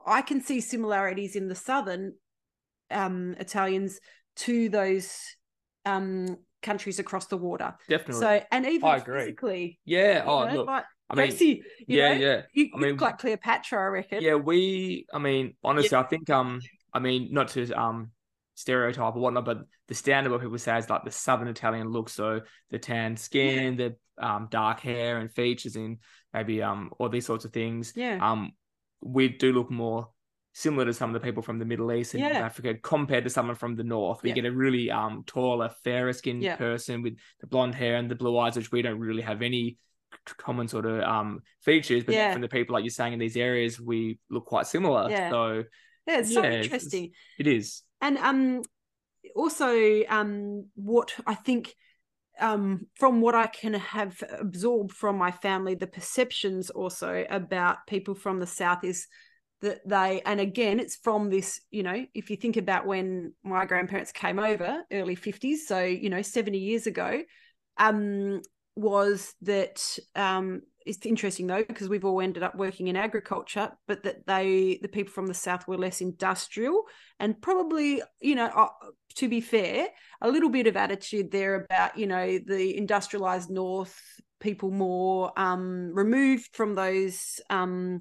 [0.07, 2.15] I can see similarities in the southern
[2.91, 3.99] um, Italians
[4.37, 5.19] to those
[5.85, 7.75] um, countries across the water.
[7.89, 8.21] Definitely.
[8.21, 9.21] So and even I agree.
[9.21, 10.23] physically, yeah.
[10.25, 10.67] Oh, know, look.
[10.69, 12.43] like I mean, yeah, know, yeah.
[12.53, 14.23] you, I mean, look like Cleopatra, I reckon.
[14.23, 15.07] Yeah, we.
[15.13, 16.31] I mean, honestly, I think.
[16.31, 16.61] Um,
[16.97, 18.11] I mean, not to um
[18.55, 22.09] stereotype or whatnot, but the standard what people say is like the Southern Italian look.
[22.09, 25.99] So the tan skin, the um dark hair and features, and
[26.33, 27.93] maybe um all these sorts of things.
[27.95, 28.19] Yeah.
[28.21, 28.53] Um,
[29.03, 30.09] we do look more
[30.55, 32.41] similar to some of the people from the Middle East and Yeah.
[32.41, 34.23] Africa compared to someone from the North.
[34.23, 34.37] We Yeah.
[34.37, 36.57] get a really um taller, fairer skinned Yeah.
[36.57, 39.77] person with the blonde hair and the blue eyes, which we don't really have any
[40.39, 42.05] common sort of um features.
[42.05, 42.33] But Yeah.
[42.33, 45.11] from the people like you're saying in these areas, we look quite similar.
[45.11, 45.29] Yeah.
[45.29, 45.65] So
[46.07, 47.11] Yeah, it's so Yeah, it's- interesting.
[47.39, 47.83] it is.
[48.01, 48.63] And um
[49.35, 51.75] also um what I think
[52.41, 58.15] um from what I can have absorbed from my family, the perceptions also about people
[58.15, 59.07] from the south is
[59.63, 63.65] that they and again it's from this, you know, if you think about when my
[63.65, 67.23] grandparents came over, early 50s, so you know, 70 years ago,
[67.79, 68.43] um
[68.77, 74.03] was that um it's interesting though because we've all ended up working in agriculture but
[74.05, 76.85] that they the people from the south were less industrial
[77.21, 78.69] and probably you know uh,
[79.17, 79.89] to be fair
[80.21, 84.01] a little bit of attitude there about you know the industrialized north
[84.41, 87.99] people more um removed from those um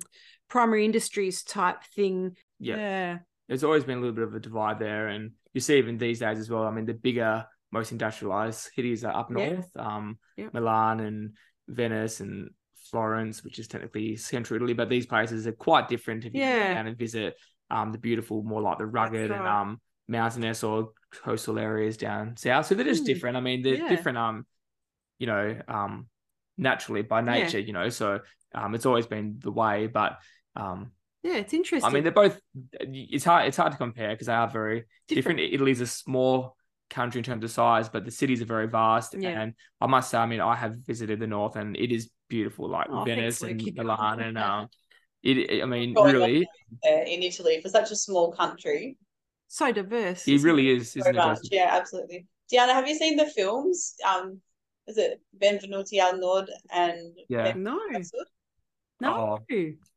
[0.48, 2.76] primary industries type thing Yeah.
[2.78, 3.18] yeah
[3.48, 6.20] There's always been a little bit of a divide there, and you see even these
[6.20, 6.64] days as well.
[6.64, 9.54] I mean, the bigger, most industrialized cities are up Yeah.
[9.54, 10.50] north, um, Yeah.
[10.54, 11.34] Milan and
[11.68, 12.50] Venice and
[12.92, 16.70] Florence, which is technically central Italy, but these places are quite different if you Yeah.
[16.70, 17.36] go down and visit
[17.70, 20.92] um the beautiful, more like the rugged and um mountainous or
[21.24, 22.68] coastal areas down south.
[22.68, 23.08] So they're just Mm.
[23.08, 23.38] different.
[23.38, 23.90] I mean, they're Yeah.
[23.90, 24.18] different.
[24.18, 24.46] Um,
[25.18, 26.08] you know, um,
[26.58, 27.44] naturally by Yeah.
[27.44, 27.60] nature.
[27.60, 28.20] You know, so
[28.54, 30.20] um, it's always been the way, but
[30.56, 30.92] um.
[31.24, 32.40] yeah it's interesting I mean, they're both.
[32.80, 33.48] It's hard.
[33.48, 35.40] It's hard to compare because they are very different.
[35.40, 36.55] Italy's a small
[36.90, 39.16] country in terms of size, but the cities are very vast.
[39.18, 39.30] Yeah.
[39.30, 42.70] And I must say, I mean, I have visited the north, and it is beautiful,
[42.70, 44.68] like Oh, Venice thanks, and Milan, and um,
[45.24, 45.62] it.
[45.62, 46.48] I mean, Going really,
[46.84, 48.98] in Italy for such a small country.
[49.48, 50.28] So diverse.
[50.28, 51.40] It really is, so isn't much.
[51.44, 51.50] it?
[51.52, 52.26] Yeah, absolutely.
[52.52, 53.96] Deanna, have you seen the films?
[54.08, 54.42] Um,
[54.88, 57.48] is it Benvenuti al Nord and Yeah.
[57.48, 57.56] it?
[57.56, 58.28] No, Ben Sud?
[59.02, 59.40] no.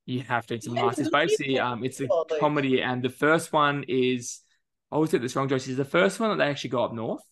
[0.06, 0.54] You have to.
[0.54, 0.98] It's a Yeah, must.
[0.98, 2.08] It's it's basically um, it's a
[2.40, 4.40] comedy, and the first one is.
[4.90, 5.72] I always get this wrong, Josie.
[5.72, 7.22] Is the first one that they actually go up north?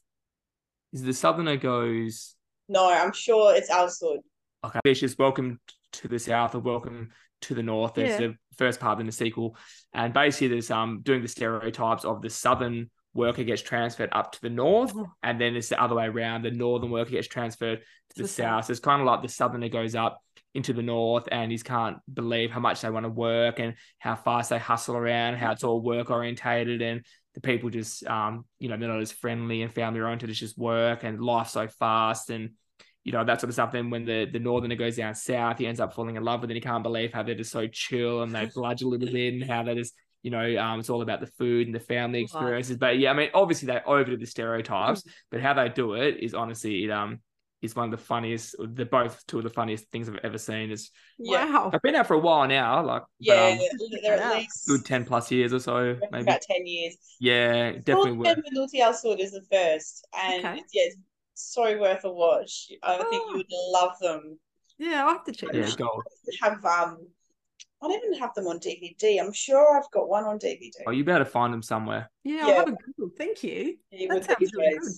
[0.93, 2.35] Is the southerner goes?
[2.69, 4.19] No, I'm sure it's Al Sud.
[4.65, 5.61] Okay, it's just welcome
[5.93, 7.11] to the south or welcome
[7.43, 7.97] to the north.
[7.97, 8.29] It's Yeah.
[8.29, 9.57] the first part in the sequel,
[9.95, 14.43] and basically there's um doing the stereotypes of the southern worker gets transferred up to
[14.43, 14.93] the north,
[15.23, 16.43] and then it's the other way around.
[16.43, 18.45] The northern worker gets transferred to the, the south.
[18.45, 18.65] south.
[18.67, 20.23] So it's kind of like the southerner goes up
[20.55, 24.15] into the north, and he can't believe how much they want to work and how
[24.15, 27.05] fast they hustle around, how it's all work orientated, and
[27.37, 30.31] the people just um you know they're not as friendly and family oriented.
[30.31, 32.51] It's just work and life so fast and
[33.05, 33.71] you know, that sort of stuff.
[33.71, 36.51] Then when the, the northerner goes down south, he ends up falling in love with
[36.51, 36.55] it.
[36.55, 39.33] And he can't believe how they're just so chill and they bludge a little bit
[39.35, 42.23] and how they just, you know, um, it's all about the food and the family
[42.23, 42.79] experiences.
[42.79, 45.11] But yeah, I mean, obviously they overdo the stereotypes, Mm.
[45.31, 47.21] but how they do it is honestly, it um
[47.67, 48.55] is one of the funniest.
[48.59, 50.71] They're both two of the funniest things I've ever seen.
[50.71, 51.71] Is Yeah, Wow.
[51.73, 53.59] I've been out for a while now, like but, yeah, um,
[54.03, 56.23] they're at least good ten plus years or so, maybe.
[56.23, 56.97] about ten years.
[57.21, 57.95] Yeah, definitely.
[57.95, 58.37] Called Worth.
[58.39, 60.59] Benvenuti al Sud is the first, and Okay.
[60.61, 60.97] it's, yeah, it's
[61.35, 62.71] so worth a watch.
[62.83, 63.31] I think Oh.
[63.31, 64.39] you would love them.
[64.79, 65.77] Yeah, I have to check Yeah, that.
[65.77, 66.03] gold.
[66.43, 67.07] Have um,
[67.83, 69.21] I don't even have them on DVD.
[69.21, 70.71] I'm sure I've got one on DVD.
[70.87, 72.11] Oh, you better find them somewhere.
[72.25, 72.47] Yeah, Yeah.
[72.47, 73.15] I'll have a Google.
[73.17, 73.77] Thank you.
[73.91, 74.93] Yeah, that sounds really good.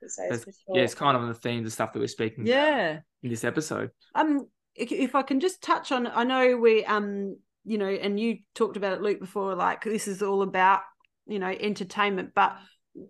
[0.00, 3.00] Days, Yeah, it's kind of on the themes of stuff that we're speaking about Yeah.
[3.22, 3.90] in this episode.
[4.14, 8.18] Um, if, if I can just touch on, I know we, um, you know, and
[8.18, 9.54] you talked about it, Luke, before.
[9.54, 10.80] Like this is all about,
[11.26, 12.56] you know, entertainment, but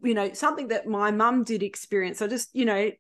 [0.02, 2.20] you know, something that my mum did experience.
[2.20, 2.90] I just, you know,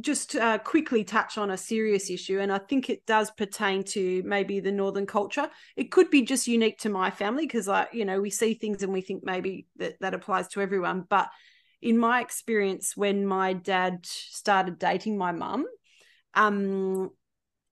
[0.00, 4.22] just uh, quickly touch on a serious issue, and I think it does pertain to
[4.24, 5.50] maybe the northern culture.
[5.76, 8.82] It could be just unique to my family because, like, you know, we see things
[8.82, 11.04] and we think maybe that that applies to everyone.
[11.08, 11.28] But
[11.82, 15.66] in my experience, when my dad started dating my mum,
[16.34, 17.10] um,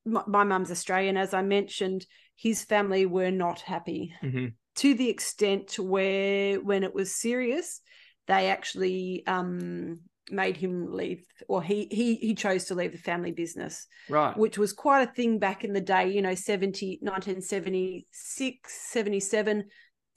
[0.05, 2.07] my, mum's Australian, as I mentioned,
[2.37, 4.47] his family were not happy hmm
[4.79, 7.81] to the extent where when it was serious,
[8.29, 9.99] they actually um,
[10.31, 14.37] made him leave, or he he he chose to leave the family business, Right.
[14.37, 16.11] which was quite a thing back in the day.
[16.13, 19.65] You know, 70, 1976, 77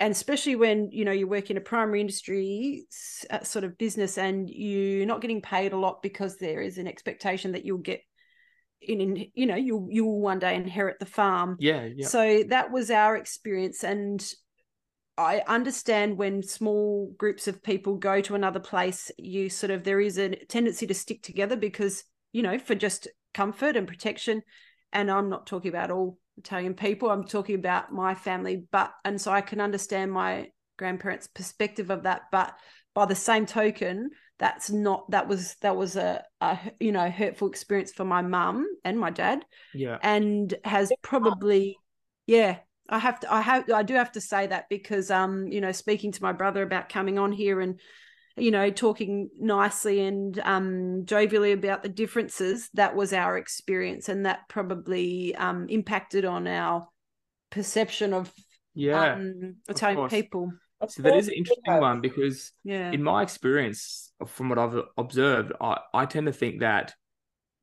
[0.01, 2.85] and especially when you know you work in a primary industry
[3.29, 6.87] uh, sort of business and you're not getting paid a lot because there is an
[6.87, 8.01] expectation that you'll get
[8.81, 11.85] in, in you know you'll you'll one day inherit the farm Yeah.
[11.85, 12.07] Yeah.
[12.07, 14.27] so that was our experience and
[15.19, 20.01] i understand when small groups of people go to another place you sort of there
[20.01, 24.41] is a tendency to stick together because you know for just comfort and protection
[24.91, 29.19] and i'm not talking about all italian people i'm talking about my family but and
[29.19, 32.55] so i can understand my grandparents perspective of that but
[32.93, 34.09] by the same token
[34.39, 38.65] that's not that was that was a, a you know hurtful experience for my mum
[38.83, 39.99] and my dad yeah.
[40.01, 41.77] and has probably
[42.25, 42.57] yeah
[42.89, 45.71] i have to i have i do have to say that because um you know
[45.71, 47.79] speaking to my brother about coming on here and
[48.41, 54.25] you know talking nicely and um jovially about the differences that was our experience and
[54.25, 56.87] that probably um impacted on our
[57.51, 58.31] perception of
[58.73, 59.13] Yeah.
[59.13, 60.11] um italian course.
[60.11, 61.81] people Of so that course is an interesting have.
[61.81, 66.61] one because yeah in my experience, from what I've observed, I, I tend to think
[66.61, 66.93] that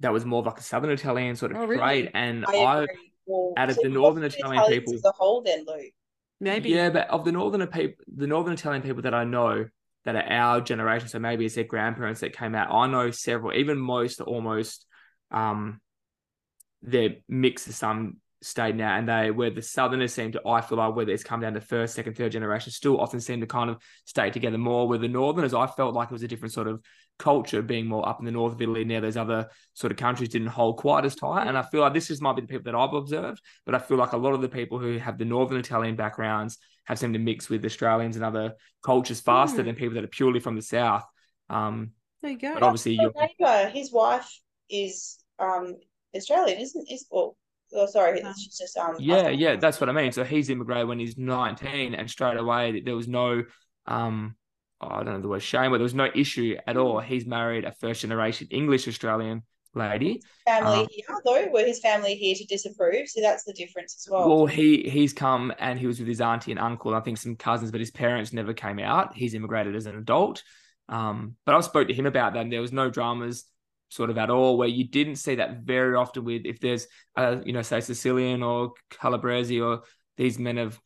[0.00, 1.80] that was more of like a Southern Italian sort of Oh, really?
[1.82, 2.86] trait, and I I.
[3.30, 5.92] Well, out of so the Northern Italian Italians people- as a whole, then, Luke.
[6.40, 9.66] maybe yeah, but of the Northern people, the Northern Italian people that I know
[10.08, 12.72] that are our generation, so maybe it's their grandparents that came out.
[12.72, 14.86] I know several, even most, almost,
[15.30, 15.80] um,
[16.80, 20.78] they're mixed to some state now, and they where the Southerners seem to, I feel
[20.78, 23.68] like whether it's come down to first, second, third generation, still often seem to kind
[23.68, 24.88] of stay together more.
[24.88, 26.82] With the Northerners, I felt like it was a different sort of
[27.18, 28.84] culture, being more up in the north of Italy.
[28.84, 31.94] Now, those other sort of countries didn't hold quite as tight, and I feel like
[31.94, 34.34] this just might be the people that I've observed, but I feel like a lot
[34.34, 38.16] of the people who have the Northern Italian backgrounds have seemed to mix with Australians
[38.16, 39.66] and other cultures faster Mm.
[39.66, 41.04] than people that are purely from the south.
[41.50, 41.92] Um,
[42.22, 44.28] there you go but obviously, My you're, neighbour, his wife
[44.70, 45.76] is um
[46.16, 47.36] Australian, isn't is well
[47.74, 50.12] oh sorry, she's just um yeah, yeah, that's what I mean.
[50.12, 53.44] So he's immigrated when he's 19, and straight away there was no,
[53.86, 54.36] um,
[54.80, 57.00] I don't know the word shame, but there was no issue at all.
[57.00, 59.42] He's married a first generation English Australian
[59.74, 60.20] lady.
[60.44, 61.46] family um, here though.
[61.52, 63.08] Were his family here to disapprove?
[63.08, 64.28] So that's the difference as well.
[64.28, 67.18] Well, he he's come and he was with his auntie and uncle, and I think
[67.18, 69.14] some cousins, but his parents never came out.
[69.14, 70.42] He's immigrated as an adult.
[70.88, 73.44] Um, but I spoke to him about that, and there was no dramas
[73.90, 77.36] sort of at all, where you didn't see that very often with if there's uh,
[77.44, 79.82] you know, say Sicilian or Calabrese or
[80.16, 80.80] these men of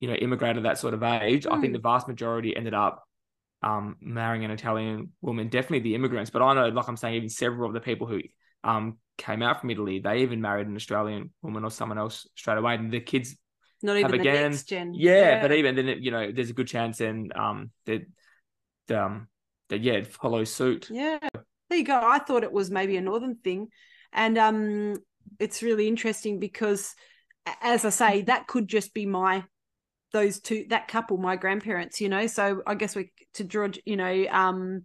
[0.00, 1.46] you know, immigrated that sort of age.
[1.46, 1.72] I think Mm.
[1.72, 3.05] the vast majority ended up
[3.66, 6.30] um, marrying an Italian woman, definitely the immigrants.
[6.30, 8.20] But I know, like I'm saying, even several of the people who
[8.62, 12.58] um, came out from Italy, they even married an Australian woman or someone else straight
[12.58, 12.76] away.
[12.76, 13.36] And the kids,
[13.82, 14.94] Not even have the next gen.
[14.94, 18.02] yeah, but even then, you know, there's a good chance then um, that,
[18.94, 19.26] um,
[19.68, 20.88] that yeah, it follows suit.
[20.88, 21.18] Yeah.
[21.68, 22.00] There you go.
[22.00, 23.68] I thought it was maybe a northern thing.
[24.12, 24.96] And um
[25.40, 26.94] it's really interesting because
[27.60, 29.44] as I say, that could just be my
[30.12, 32.26] those two that couple, my grandparents, you know.
[32.26, 34.82] So I guess we to draw, you know, um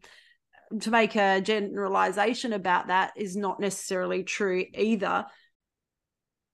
[0.82, 5.26] to make a generalization about that is not necessarily true either.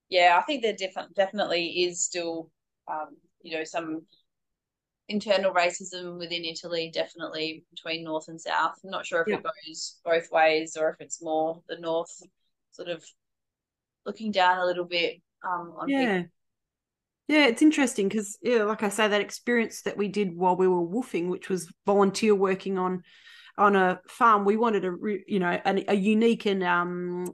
[0.08, 2.50] yeah, I think there defi- definitely is still,
[2.88, 4.02] um, you know, some
[5.08, 8.74] internal racism within Italy, definitely between North and South.
[8.84, 12.22] I'm not sure if it goes both ways or if it's more the North
[12.72, 13.04] sort of
[14.04, 16.16] looking down a little bit um, on people.
[17.28, 17.46] Yeah.
[17.46, 20.86] It's interesting because, yeah, like I say, that experience that we did while we were
[20.86, 23.02] woofing, which was volunteer working on
[23.56, 24.94] on a farm, we wanted a
[25.26, 27.26] you know an, a unique and um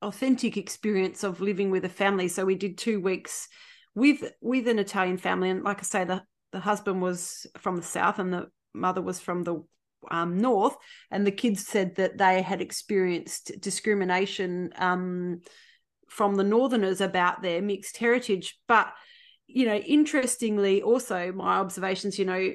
[0.00, 2.28] authentic experience of living with a family.
[2.28, 3.48] So we did two weeks
[3.94, 6.22] with with an Italian family, and like I say, the
[6.52, 9.62] the husband was from the south and the mother was from the
[10.10, 10.76] um, north,
[11.10, 15.40] and the kids said that they had experienced discrimination um,
[16.08, 18.92] from the northerners about their mixed heritage, but
[19.48, 22.52] you know, interestingly, also my observations, you know,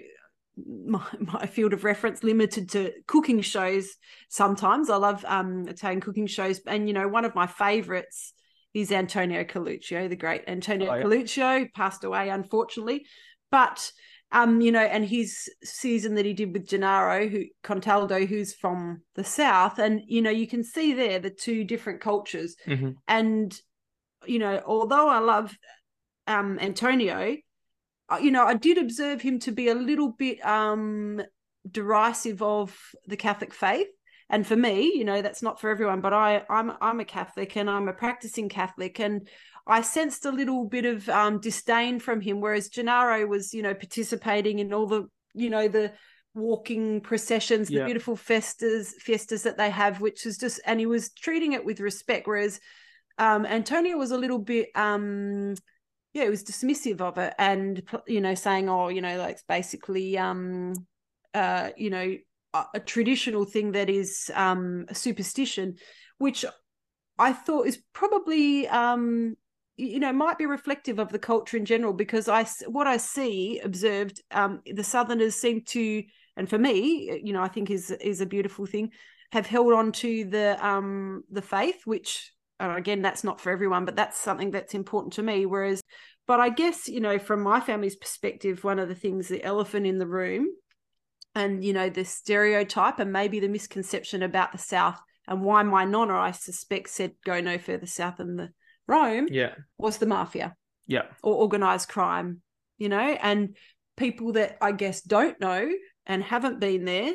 [0.86, 3.90] my, my field of reference limited to cooking shows
[4.30, 4.90] sometimes.
[4.90, 6.62] I love um, Italian cooking shows.
[6.66, 8.34] And, you know, one of my favorites
[8.74, 11.04] is Antonio Carluccio, the great Antonio Oh, yeah.
[11.04, 13.06] Carluccio, passed away, unfortunately.
[13.52, 13.92] But,
[14.32, 19.02] um, you know, and his season that he did with Gennaro, who Contaldo, who's from
[19.16, 19.78] the South.
[19.80, 22.96] And, you know, you can see there the two different cultures Mhm.
[23.08, 23.54] and
[24.26, 25.54] you know although i love
[26.28, 27.36] um antonio
[28.10, 31.22] uh, you know i did observe him to be a little bit um
[31.70, 33.88] derisive of the catholic faith
[34.30, 37.56] and for me you know that's not for everyone but i i'm i'm a catholic
[37.56, 39.28] and i'm a practicing catholic and
[39.68, 43.74] i sensed a little bit of um disdain from him whereas gennaro was you know
[43.74, 45.92] participating in all the you know the
[46.36, 47.86] walking processions the Yeah.
[47.86, 51.80] beautiful festas fiestas that they have which is just and he was treating it with
[51.80, 52.60] respect whereas
[53.20, 55.54] um antonio was a little bit um
[56.14, 60.18] yeah, he was dismissive of it and you know saying, oh, you know, like basically
[60.18, 60.74] um
[61.34, 62.16] uh you know
[62.54, 65.76] a, a traditional thing that is um a superstition,
[66.20, 66.46] which
[67.18, 69.36] I thought is probably um
[69.76, 73.60] you know might be reflective of the culture in general because I what I see
[73.60, 76.04] observed um the Southerners seem to
[76.38, 78.92] and for me you know I think is is a beautiful thing
[79.32, 83.96] have held on to the um the faith which again that's not for everyone but
[83.96, 85.82] that's something that's important to me whereas
[86.28, 89.86] but I guess you know from my family's perspective one of the things the elephant
[89.86, 90.48] in the room
[91.36, 95.86] and you know the stereotype and maybe the misconception about the south and why my
[95.86, 98.50] nonna I suspect said go no further south than the
[98.88, 99.56] Rome Yeah.
[99.78, 100.56] was the mafia
[100.88, 101.04] Yeah.
[101.24, 102.42] or organized crime,
[102.78, 103.56] you know, and
[103.96, 105.72] people that I guess don't know
[106.06, 107.14] and haven't been there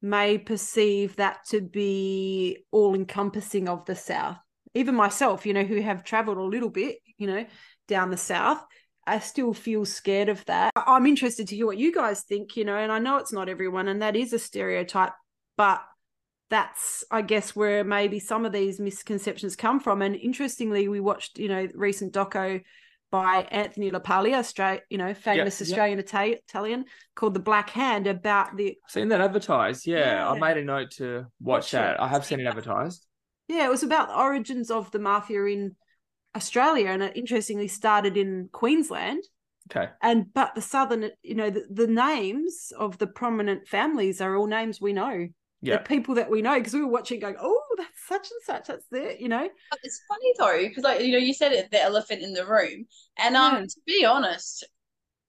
[0.00, 4.36] may perceive that to be all encompassing of the South.
[4.76, 7.46] Even myself, you know, who have traveled a little bit, you know,
[7.88, 8.64] down the South,
[9.06, 10.72] I still feel scared of that.
[10.76, 13.48] I'm interested to hear what you guys think, you know, and I know it's not
[13.48, 15.12] everyone and that is a stereotype,
[15.56, 15.82] but
[16.50, 20.02] that's I guess where maybe some of these misconceptions come from.
[20.02, 22.62] And interestingly, we watched, you know, recent doco
[23.10, 25.64] by Anthony LaPaglia, Australia, you know, famous yeah.
[25.64, 29.86] Australian Ita- Italian called The Black Hand about the Seen that advertised.
[29.86, 30.28] Yeah.
[30.28, 31.94] I made a note to watch, Watch that.
[31.94, 32.00] it.
[32.00, 33.06] I have seen it advertised.
[33.48, 35.76] Yeah, it was about the origins of the mafia in
[36.34, 39.22] Australia, and it interestingly started in Queensland.
[39.70, 39.90] Okay.
[40.02, 44.46] And but the southern, you know, the, the names of the prominent families are all
[44.46, 45.28] names we know.
[45.62, 45.78] Yeah.
[45.78, 48.66] The people that we know, because we were watching, going, "Oh, that's such and such.
[48.68, 49.48] That's there," you know.
[49.82, 52.86] It's funny though, because like you know, you said it, the elephant in the room,
[53.18, 53.60] and um, Yeah.
[53.62, 54.68] to be honest, it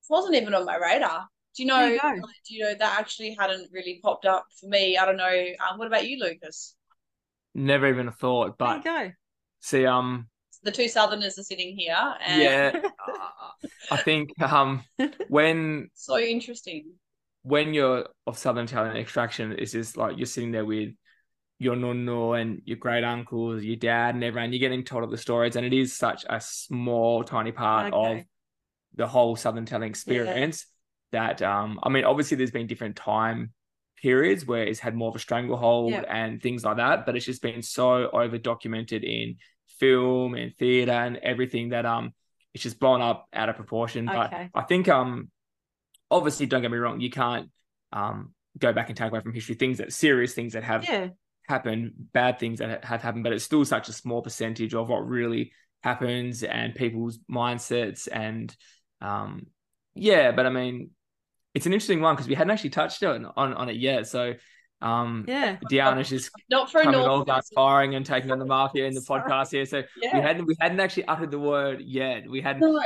[0.09, 1.25] wasn't even on my radar.
[1.55, 1.85] Do you know?
[1.87, 4.97] You like, do you know that actually hadn't really popped up for me?
[4.97, 5.45] I don't know.
[5.67, 6.75] Um, what about you, Lucas?
[7.57, 8.59] Never even a thought.
[8.59, 9.11] But there you
[9.61, 10.29] see, um,
[10.61, 12.89] The two Southerners are sitting here, and yeah, go.
[13.91, 14.83] I think um,
[15.27, 16.91] when so interesting.
[17.41, 20.89] when you're of Southern Italian extraction, it's just like you're sitting there with
[21.57, 24.53] your nonno and your great uncles, your dad, and everyone.
[24.53, 28.21] You're getting told all the stories, and it is such a small, tiny part of
[28.93, 30.67] the whole Southern Italian experience.
[31.11, 33.53] That um, I mean, obviously, there's been different time
[34.01, 36.01] periods where it's had more of a stranglehold Yeah.
[36.07, 39.37] and things like that, but it's just been so over documented in
[39.79, 42.13] film and theater and everything that um,
[42.53, 44.05] it's just blown up out of proportion.
[44.05, 45.29] But I think um
[46.09, 47.49] obviously don't get me wrong, you can't
[47.91, 51.09] um go back and take away from history things that serious things that have Yeah.
[51.47, 55.07] happened, bad things that have happened, but it's still such a small percentage of what
[55.07, 55.51] really
[55.83, 58.55] happens and people's mindsets and
[59.01, 59.45] um
[59.95, 60.91] yeah, but I mean
[61.57, 64.07] it's an interesting one because we hadn't actually touched on, on on it yet.
[64.07, 64.35] So
[64.79, 65.57] um Yeah.
[65.71, 68.83] Deanna's just Not for a coming all normal guns firing and taking on the market
[68.85, 69.23] in the Sorry.
[69.23, 69.65] podcast here.
[69.65, 69.81] So
[70.13, 72.29] we hadn't we hadn't actually uttered the word yet.
[72.29, 72.79] We hadn't No.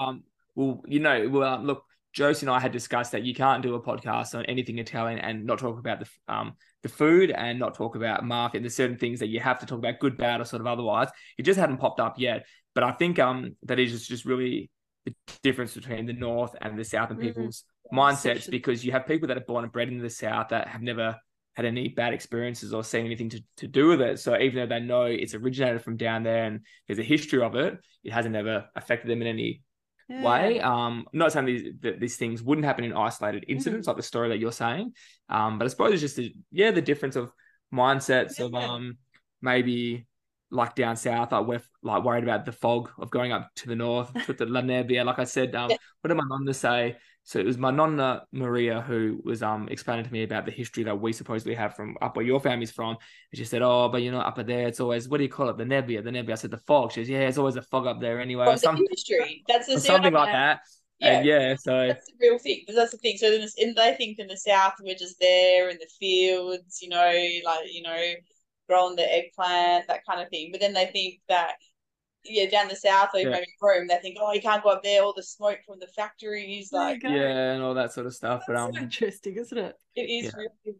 [0.00, 0.22] um,
[0.54, 3.74] well, you know, well, um, look, Josie and I had discussed that you can't do
[3.74, 6.54] a podcast on anything Italian and not talk about the um
[6.84, 8.62] the food and not talk about market.
[8.62, 11.08] There's certain things that you have to talk about, good, bad, or sort of otherwise.
[11.38, 12.46] It just hadn't popped up yet.
[12.74, 14.70] But I think um that is just, just really
[15.04, 17.22] the difference between the north and the south and Mm.
[17.22, 20.68] people's mindsets because you have people that are born and bred in the south that
[20.68, 21.16] have never
[21.54, 24.18] had any bad experiences or seen anything to, to do with it.
[24.18, 27.54] So even though they know it's originated from down there and there's a history of
[27.56, 29.62] it, it hasn't ever affected them in any
[30.08, 30.22] Yeah.
[30.24, 30.60] way.
[30.60, 33.52] Um, I'm not saying these that these things wouldn't happen in isolated Mm-hmm.
[33.52, 34.94] incidents like the story that you're saying.
[35.28, 37.30] Um, but I suppose it's just the, yeah, the difference of
[37.74, 38.96] mindsets of um
[39.42, 40.06] maybe
[40.52, 43.74] like down south, like we're like worried about the fog of going up to the
[43.76, 45.04] north to the La Nebbia.
[45.04, 45.76] Like I said, um, Yeah.
[46.00, 46.96] what did my nonna say?
[47.24, 50.82] So it was my nonna Maria who was um explaining to me about the history
[50.84, 52.96] that we supposedly have from up where your family's from.
[53.30, 55.48] And she said, "Oh, but you know, up there, it's always what do you call
[55.48, 55.56] it?
[55.56, 57.86] The nebbia, the nebbia." I said, "The fog." She says, "Yeah, it's always a fog
[57.86, 59.44] up there anyway." From or some- industry.
[59.48, 60.60] That's the something like that.
[61.00, 62.64] And yeah, so That's the real thing.
[62.68, 63.16] That's the thing.
[63.16, 66.88] So in, in they think in the south we're just there in the fields, you
[66.90, 67.12] know,
[67.44, 68.02] like you know,
[68.72, 70.48] growing the eggplant, that kind of thing.
[70.50, 71.52] But then they think that
[72.24, 73.30] yeah, down the south or Yeah.
[73.30, 75.88] maybe Rome, they think, oh, you can't go up there, all the smoke from the
[75.88, 77.08] factories, you like go.
[77.08, 78.44] yeah, and all that sort of stuff.
[78.46, 79.76] But That's um, so interesting, isn't it?
[79.96, 80.30] it is Yeah.
[80.36, 80.76] really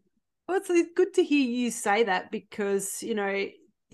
[0.47, 3.45] Well, it's, it's good to hear you say that because, you know,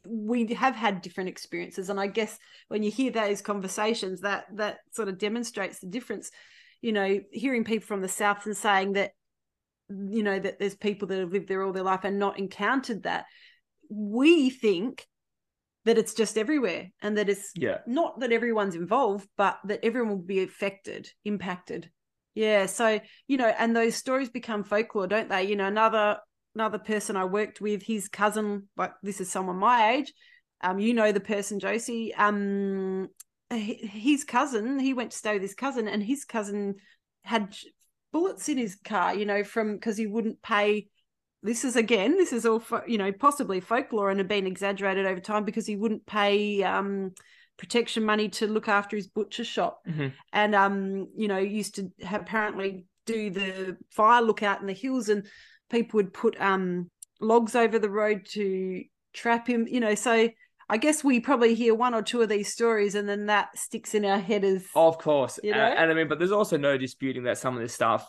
[0.07, 1.89] we have had different experiences.
[1.89, 2.37] And I guess
[2.67, 6.31] when you hear those conversations, that that sort of demonstrates the difference.
[6.81, 9.11] You know, hearing people from the South and saying that,
[9.89, 13.03] you know, that there's people that have lived there all their life and not encountered
[13.03, 13.25] that.
[13.89, 15.07] We think
[15.85, 20.09] that it's just everywhere and that it's yeah, not that everyone's involved, but that everyone
[20.09, 21.89] will be affected, impacted.
[22.35, 22.67] Yeah.
[22.67, 25.43] So, you know, and those stories become folklore, don't they?
[25.43, 26.17] You know, another
[26.55, 30.13] another person I worked with, his cousin, like this is someone my age.
[30.61, 32.13] Um, you know the person, Josie.
[32.13, 33.09] Um
[33.49, 36.75] his cousin, he went to stay with his cousin, and his cousin
[37.23, 37.55] had
[38.11, 40.87] bullets in his car, you know, from because he wouldn't pay
[41.43, 45.19] this is again this is all you know possibly folklore and have been exaggerated over
[45.19, 47.11] time because he wouldn't pay um
[47.57, 50.13] protection money to look after his butcher shop Mhm.
[50.33, 55.25] and um you know used to apparently do the fire lookout in the hills and
[55.69, 58.83] people would put um logs over the road to
[59.13, 60.29] trap him you know so
[60.69, 63.93] i guess we probably hear one or two of these stories and then that sticks
[63.95, 65.39] in our head as of course.
[65.43, 65.57] You know?
[65.57, 68.07] and, I mean, but there's also no disputing that some of this stuff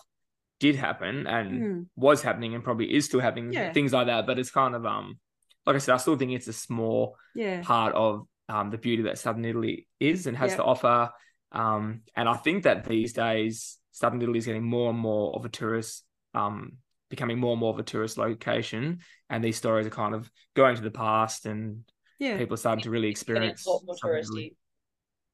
[0.60, 3.52] did happen and Hmm, was happening and probably is still happening.
[3.52, 3.72] Yeah.
[3.72, 4.26] Things like that.
[4.26, 5.18] But it's kind of um,
[5.66, 9.02] like I said, I still think it's a small yeah part of um, the beauty
[9.04, 10.56] that Southern Italy is and has Yeah.
[10.58, 11.10] to offer.
[11.52, 15.44] Um, and I think that these days, Southern Italy is getting more and more of
[15.44, 16.04] a tourist,
[16.34, 16.74] um,
[17.10, 19.00] becoming more and more of a tourist location.
[19.28, 21.84] And these stories are kind of going to the past, and
[22.18, 23.66] yeah people are starting to really experience.
[23.66, 24.54] a more touristy.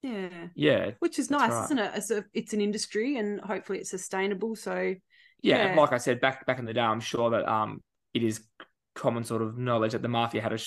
[0.03, 1.65] yeah Yeah, which is nice right.
[1.65, 4.95] isn't it it's, a, it's an industry and hopefully it's sustainable so
[5.43, 5.81] yeah, Yeah.
[5.81, 7.83] Like I said back back in the day, I'm sure that um,
[8.15, 8.47] it is
[8.95, 10.59] common sort of knowledge that the mafia had a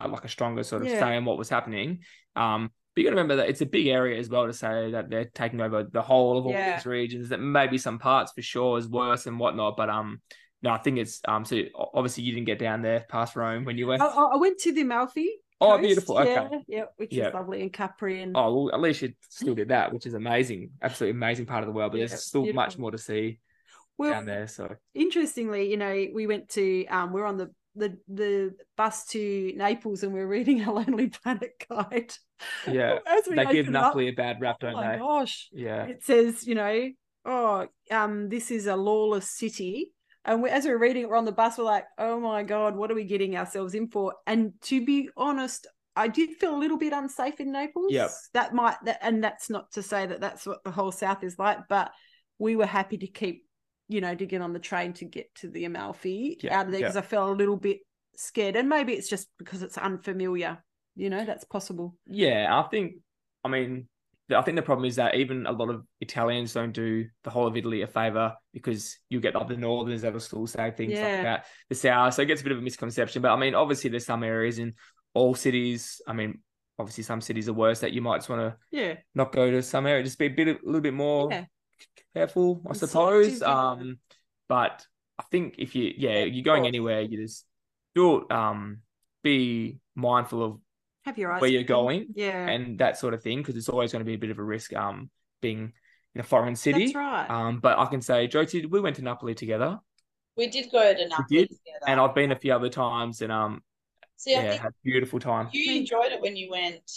[0.00, 1.00] uh, like a stronger sort of Yeah.
[1.00, 2.00] say in what was happening.
[2.36, 4.90] Um, but you got to remember that it's a big area as well to say
[4.92, 6.76] that they're taking over the whole of all Yeah.
[6.76, 7.28] these regions.
[7.28, 10.20] That maybe some parts for sure is worse and whatnot, but um,
[10.62, 11.44] no, I think it's um.
[11.44, 14.02] So obviously you didn't get down there past Rome when you went.
[14.02, 16.18] I, I went to the Amalfi Oh, beautiful.
[16.18, 16.34] Okay.
[16.50, 17.28] yeah, yeah which Yeah.
[17.28, 20.14] is lovely in Capri and Oh, well, at least you still did that, which is
[20.14, 20.70] amazing.
[20.82, 21.92] Absolutely amazing part of the world.
[21.92, 23.40] But Yeah, there's still much more to see
[23.98, 24.46] well down there.
[24.48, 29.52] So interestingly you know we went to um we're on the the the bus to
[29.56, 32.12] Naples and we're reading a Lonely Planet guide
[32.66, 34.98] yeah, as we they give up, Napoli a bad rap, oh don't my they?
[34.98, 35.84] gosh Yeah.
[35.84, 36.88] it says you know
[37.24, 39.90] oh um this is a lawless city
[40.24, 42.76] and we, as we're reading it we're on the bus we're like oh my god
[42.76, 46.58] what are we getting ourselves in for and to be honest i did feel a
[46.58, 48.10] little bit unsafe in naples Yep.
[48.34, 51.38] that might that, and that's not to say that that's what the whole south is
[51.38, 51.90] like but
[52.38, 53.44] we were happy to keep
[53.88, 56.72] you know to get on the train to get to the amalfi Yeah, out of
[56.72, 56.86] there yeah.
[56.88, 57.78] because i felt a little bit
[58.16, 60.58] scared and maybe it's just because it's unfamiliar
[60.96, 62.94] you know that's possible Yeah, I think.
[63.44, 63.86] I mean,
[64.34, 67.46] I think the problem is that even a lot of Italians don't do the whole
[67.46, 70.92] of Italy a favor because you get like the Northerners that will still say things
[70.94, 71.02] Yeah.
[71.14, 71.46] like that.
[71.68, 73.22] The South, so it gets a bit of a misconception.
[73.22, 74.74] But I mean, obviously, there's some areas in
[75.14, 76.02] all cities.
[76.06, 76.40] I mean,
[76.80, 78.94] obviously some cities are worse that you might just want to Yeah.
[79.14, 81.44] not go to some area, just be a bit a little bit more Yeah.
[82.14, 83.42] Careful, I suppose.
[83.42, 83.98] Um,
[84.48, 84.86] but
[85.18, 87.44] I think if you yeah you're going anywhere, you just
[87.94, 88.78] do it, um
[89.22, 90.60] be mindful of
[91.04, 91.66] Have your eyes where you're open.
[91.74, 92.48] going Yeah.
[92.48, 94.44] and that sort of thing because it's always going to be a bit of a
[94.44, 95.10] risk um
[95.42, 95.72] being
[96.14, 96.86] in a foreign city.
[96.86, 97.28] That's right.
[97.30, 99.78] Um, but I can say, Josie, we went to Napoli together,
[100.36, 101.84] We did go to Napoli together.
[101.86, 103.62] and I've been a few other times, and um,
[104.16, 105.48] See, I yeah, think had a beautiful time.
[105.52, 106.90] you enjoyed it when you went.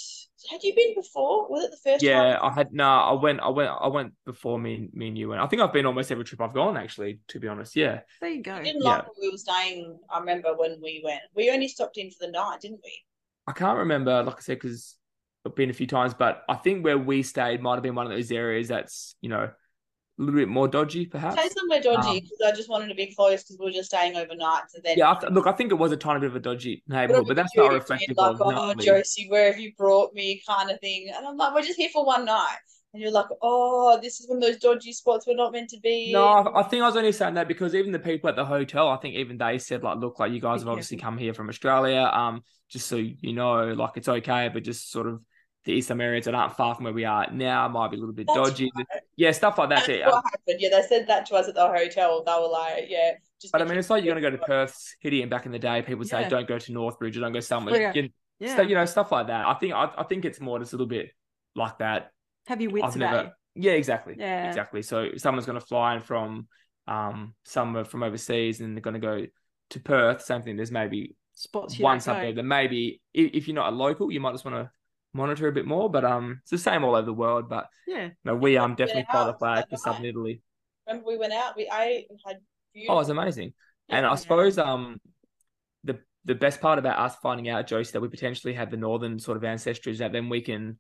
[0.50, 1.48] Had you been before?
[1.50, 2.40] Was it the first Yeah, time?
[2.42, 5.42] I had no, I went, I went, I went before me, me and you went.
[5.42, 7.76] I think I've been almost every trip I've gone actually, to be honest.
[7.76, 8.58] Yeah, there you go.
[8.58, 8.96] We didn't Yeah.
[8.96, 10.00] like where we were staying.
[10.10, 11.22] I remember when we went.
[11.36, 13.04] We only stopped in for the night, didn't we?
[13.48, 14.96] I can't remember, like I said, because
[15.46, 18.06] I've been a few times, but I think where we stayed might have been one
[18.06, 19.50] of those areas that's you know
[20.22, 21.40] a little bit more dodgy, perhaps.
[21.40, 23.90] Stay somewhere dodgy Um, because I just wanted to be close because we were just
[23.90, 24.64] staying overnight.
[24.70, 26.84] So then, Yeah, th- look, I think it was a tiny bit of a dodgy
[26.88, 28.74] neighborhood, but that's not reflective like, of oh.
[28.76, 31.12] Josie, where have you brought me, kind of thing.
[31.16, 32.58] And I'm like, we're just here for one night,
[32.94, 35.80] and you're like, oh, this is one of those dodgy spots we're not meant to
[35.80, 36.12] be.
[36.12, 36.26] No.
[36.26, 38.90] I I think I was only saying that because even the people at the hotel,
[38.90, 41.50] I think even they said like, look, like you guys have obviously come here from
[41.50, 45.22] Australia, um, just so you know, like it's okay, but just sort of
[45.66, 48.16] the some areas that aren't far from where we are now might be a little
[48.16, 48.72] bit That's dodgy.
[49.16, 49.86] Yeah, stuff like that.
[49.86, 50.08] That's yeah.
[50.08, 50.60] what happened.
[50.60, 52.24] Yeah, they said that to us at the hotel.
[52.26, 53.12] They were like, yeah.
[53.40, 55.52] Just But I mean, it's like you're gonna go to Perth City, and back in
[55.52, 56.30] the day, people would say Yeah.
[56.30, 57.80] don't go to Northbridge or don't go somewhere.
[57.80, 57.92] Yeah.
[57.94, 58.10] You,
[58.40, 58.56] Yeah.
[58.56, 59.46] so, you know, stuff like that.
[59.46, 61.12] I think I, I think it's more just a little bit
[61.56, 62.12] like that.
[62.48, 63.34] Have your wits I've about.
[63.56, 64.16] Yeah, exactly.
[64.18, 64.48] Yeah.
[64.48, 64.82] Exactly.
[64.82, 66.48] So someone's going to fly in from
[66.88, 69.28] um somewhere from overseas and they're going to go
[69.72, 70.56] to Perth, same thing.
[70.56, 74.12] There's maybe spots you one don't suburb that maybe if, if you're not a local,
[74.12, 74.72] you might just want to
[75.14, 75.90] monitor a bit more.
[75.90, 77.50] But um, it's the same all over the world.
[77.50, 78.10] But Yeah.
[78.24, 80.06] no, we um Yeah, definitely fly the flag for Southern.
[80.06, 80.42] Italy.
[80.88, 81.56] Remember, we went out.
[81.56, 82.08] We ate.
[82.10, 82.38] We had.
[82.90, 83.54] Oh, it's amazing.
[83.90, 84.12] And Yeah.
[84.12, 85.00] I suppose um
[85.84, 89.20] the the best part about us finding out, Josie, that we potentially have the northern
[89.20, 90.78] sort of ancestry is that then we can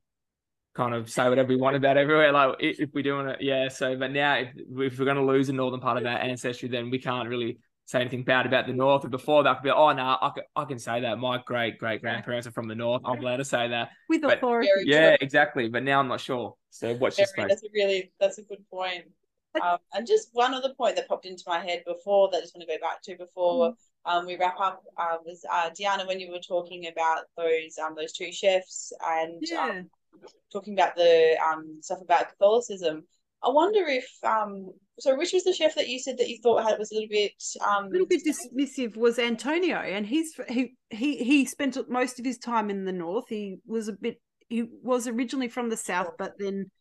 [0.73, 2.31] kind of say whatever we want about everywhere.
[2.31, 3.67] Like if, if we do want to, yeah.
[3.67, 6.69] So, but now if, if we're going to lose the northern part of our ancestry,
[6.69, 7.57] then we can't really
[7.91, 9.03] say anything bad about the north.
[9.03, 11.77] And before that, could be oh no, I can, I can say that my great
[11.77, 13.01] great grandparents are from the north.
[13.05, 13.89] I'm allowed to say that.
[14.07, 14.69] With But- authority.
[14.73, 15.67] Very Yeah, exactly.
[15.67, 16.55] But now I'm not sure.
[16.69, 17.61] So watch this Very, space.
[17.61, 19.03] that's a really that's a good point.
[19.61, 22.55] Um, and just one other point that popped into my head before that I just
[22.55, 23.73] want to go back to before
[24.05, 27.93] um, we wrap up uh, was uh, Deanna when you were talking about those um,
[27.97, 29.67] those two chefs and Yeah.
[29.69, 29.89] um,
[30.53, 33.03] talking about the um, stuff about Catholicism.
[33.43, 34.09] I wonder if
[35.01, 37.09] so which was the chef that you said that you thought had was a little
[37.09, 37.33] bit
[37.65, 42.25] um a little bit dismissive was Antonio, and he's he he he spent most of
[42.25, 43.25] his time in the north.
[43.27, 46.71] He was a bit he was originally from the south, but then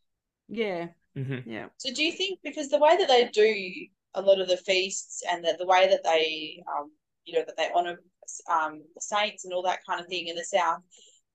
[0.48, 1.44] yeah, Mhm.
[1.46, 4.56] yeah, So do you think because the way that they do a lot of the
[4.56, 6.92] feasts and that the way that they um
[7.24, 8.00] you know that they honor
[8.48, 10.82] um the saints and all that kind of thing in the south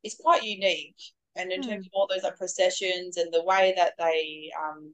[0.04, 1.02] is quite unique
[1.36, 1.70] and in Hmm.
[1.70, 4.94] terms of all those like processions and the way that they um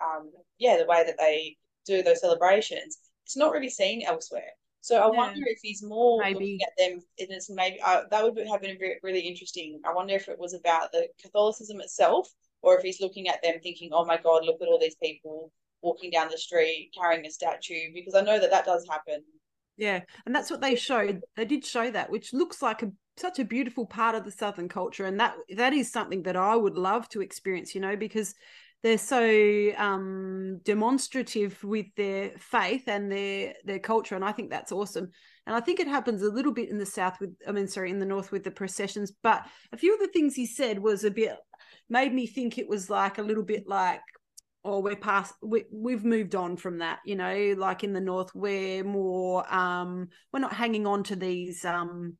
[0.00, 5.02] um yeah the way that they do those celebrations it's not really seen elsewhere so
[5.02, 5.16] I Yeah.
[5.16, 6.34] wonder if he's more Maybe.
[6.34, 10.14] looking at them and it's maybe uh, that would have been really interesting I wonder
[10.14, 12.28] if it was about the Catholicism itself
[12.62, 15.52] or if he's looking at them thinking, "Oh my God, look at all these people
[15.82, 19.22] walking down the street carrying a statue," because I know that that does happen.
[19.76, 21.22] yeah, and that's what they showed.
[21.36, 24.68] They did show that, which looks like a such a beautiful part of the southern
[24.68, 27.74] culture, and that that is something that I would love to experience.
[27.74, 28.34] You know, because
[28.86, 34.70] they're so um demonstrative with their faith and their their culture and i think that's
[34.70, 35.10] awesome.
[35.46, 37.90] And i think it happens a little bit in the south with i mean sorry
[37.90, 41.02] in the north with the processions but a few of the things he said was
[41.02, 41.36] a bit
[41.88, 44.02] made me think it was like a little bit like
[44.64, 48.32] oh we're past we, we've moved on from that you know like in the north
[48.34, 52.16] we're more um we're not hanging on to these um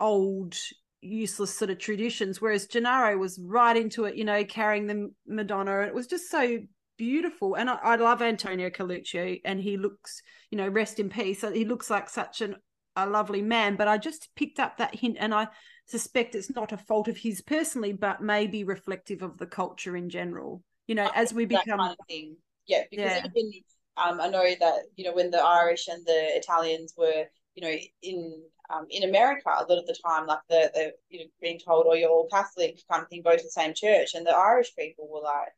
[0.00, 0.56] old
[1.00, 5.82] useless sort of traditions whereas Gennaro was right into it you know carrying the Madonna
[5.82, 6.58] it was just so
[6.96, 10.20] beautiful and I, I love Antonio Carluccio and he looks
[10.50, 12.56] you know rest in peace he looks like such an
[12.96, 15.46] a lovely man but I just picked up that hint and I
[15.86, 20.10] suspect it's not a fault of his personally but maybe reflective of the culture in
[20.10, 22.36] general you know as we that become kind of thing.
[22.66, 23.26] Yeah, because Yeah.
[23.34, 23.52] even
[23.96, 27.24] um, I know that you know when the Irish and the Italians were
[27.54, 31.20] you know in um, in America a lot of the time like the the you
[31.20, 34.14] know being told oh you're all Catholic kind of thing go to the same church
[34.14, 35.48] and the Irish people were like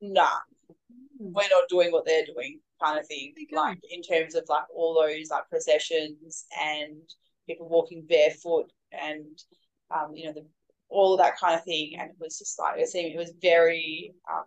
[0.00, 0.38] nah
[1.18, 4.94] we're not doing what they're doing kind of thing like in terms of like all
[4.94, 6.96] those like processions and
[7.46, 9.24] people walking barefoot and
[9.94, 10.44] um you know the
[10.88, 13.32] all of that kind of thing and it was just like it seemed it was
[13.40, 14.44] very um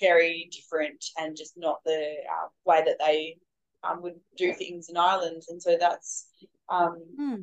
[0.00, 3.36] very different and just not the uh, way that they
[3.84, 6.26] um would do things in Ireland and so that's
[6.70, 7.34] um Hmm.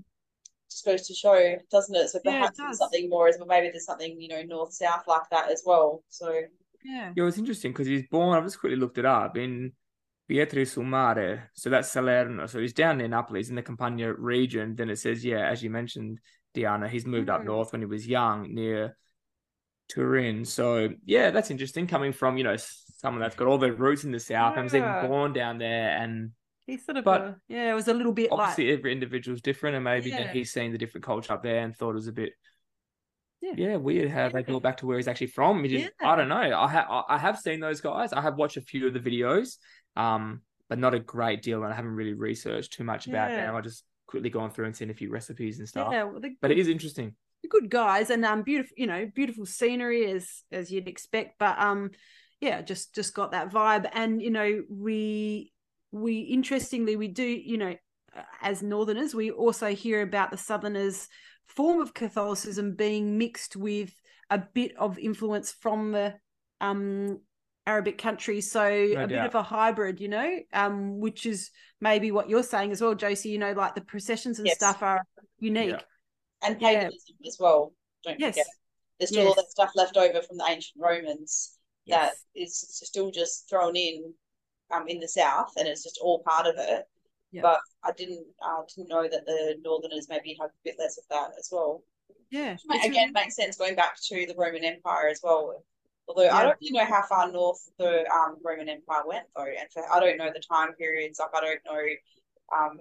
[0.69, 2.09] just goes to show, doesn't it?
[2.09, 3.47] So Yeah, it perhaps there's something more as well.
[3.47, 6.03] Maybe there's something you know north south like that as well.
[6.09, 6.31] So
[6.83, 7.11] Yeah.
[7.15, 8.37] Yeah, it was interesting because he's born.
[8.37, 9.73] I've just quickly looked it up in
[10.29, 12.47] Vietri sul Mare, so that's Salerno.
[12.47, 14.75] So he's down near Napoli, he's in the Campania region.
[14.75, 16.19] Then it says, yeah, as you mentioned,
[16.55, 17.45] Deanna, he's moved up Mm.
[17.45, 18.97] north when he was young near
[19.89, 20.45] Turin.
[20.45, 21.87] So yeah, that's interesting.
[21.87, 24.73] Coming from you know someone that's got all their roots in the south and was
[24.75, 26.31] even born down there, and
[26.65, 29.41] He's sort of But a, yeah, it was a little bit like obviously every individual's
[29.41, 30.31] different, and maybe Yeah.
[30.31, 32.33] he's seen the different culture up there and thought it was a bit.
[33.41, 33.53] Yeah.
[33.55, 34.45] Yeah, weird how they Yeah.
[34.45, 35.63] go back to where he's actually from.
[35.63, 36.35] He just, I don't know.
[36.35, 38.11] I have I have seen those guys.
[38.13, 39.57] I have watched a few of the videos,
[39.95, 43.55] um, but not a great deal, and I haven't really researched too much about them.
[43.55, 45.89] I just quickly gone through and seen a few recipes and stuff.
[45.91, 47.15] yeah, well, they're But it is interesting.
[47.49, 51.91] good guys and um beautiful, you know, beautiful scenery as as you'd expect, but um
[52.41, 55.51] yeah, just just got that vibe and you know, we
[55.95, 57.75] we interestingly we do, you know,
[58.41, 61.07] as northerners, we also hear about the southerners
[61.47, 63.93] form of Catholicism being mixed with
[64.29, 66.15] a bit of influence from the
[66.61, 67.19] um
[67.67, 71.49] Arabic countries, so No a bit of a hybrid, you know, um, which is
[71.81, 73.29] maybe what you're saying as well, Josie.
[73.29, 74.57] You know, like the processions and Yes.
[74.57, 75.03] stuff are
[75.39, 75.71] unique.
[75.71, 75.81] Yeah.
[76.41, 76.67] and Yeah.
[76.67, 77.73] paganism as well.
[78.03, 78.35] Don't Yes.
[78.35, 78.47] forget.
[78.99, 79.35] There's still all Yes.
[79.37, 82.25] that stuff left over from the ancient Romans that Yes.
[82.35, 84.13] is still just thrown in
[84.71, 86.87] um in the south and it's just all part of it.
[87.31, 87.41] Yeah.
[87.41, 91.03] But I didn't uh, didn't know that the northerners maybe have a bit less of
[91.09, 91.83] that as well.
[92.31, 92.57] Yeah.
[92.65, 95.63] Which again really- makes sense going back to the Roman Empire as well.
[96.07, 99.67] Although I don't really know how far north the um, Roman Empire went though, and
[99.73, 101.19] for, I don't know the time periods.
[101.19, 102.79] Like I don't know um,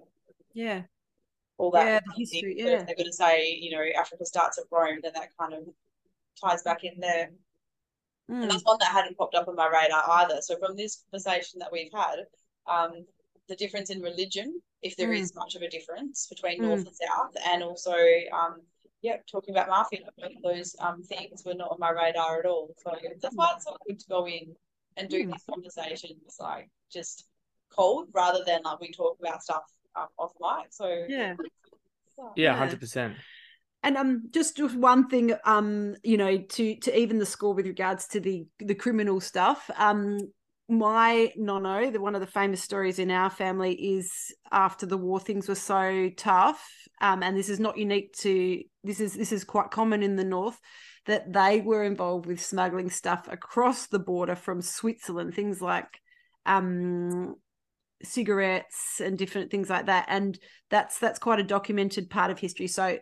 [0.52, 0.82] yeah.
[1.56, 1.86] all that.
[1.86, 2.44] Yeah, the kind of thing.
[2.44, 2.80] history, yeah.
[2.80, 5.66] if they're going to say you know Africa starts at Rome, then that kind of
[6.38, 7.30] ties back in there.
[8.28, 8.48] And Mm.
[8.50, 10.40] that's one that hadn't popped up on my radar either.
[10.40, 12.26] So from this conversation that we've had,
[12.66, 13.06] um,
[13.48, 15.36] the difference in religion, if there is Mm.
[15.36, 16.68] much of a difference between Mm.
[16.68, 17.94] North and South, and also,
[18.32, 18.62] um,
[19.02, 22.74] yeah, talking about mafia, both those um, things were not on my radar at all.
[22.78, 24.56] So that's why it's so good to go in
[24.96, 25.32] and do Mm.
[25.32, 27.28] these conversations, like just
[27.68, 29.64] cold, rather than like we talk about stuff
[29.94, 30.72] um, off mic.
[30.72, 31.36] So Yeah.
[32.16, 32.56] Yeah, Yeah.
[32.56, 33.16] hundred percent.
[33.84, 38.08] And um, just one thing, um, you know, to to even the score with regards
[38.08, 39.70] to the the criminal stuff.
[39.76, 40.18] Um,
[40.70, 44.10] my nonno, the one of the famous stories in our family is
[44.50, 46.66] after the war, things were so tough.
[47.02, 50.24] Um, and this is not unique to this is this is quite common in the
[50.24, 50.58] north
[51.04, 56.00] that they were involved with smuggling stuff across the border from Switzerland, things like
[56.46, 57.36] um
[58.02, 60.38] cigarettes and different things like that and
[60.70, 62.98] that's that's quite a documented part of history so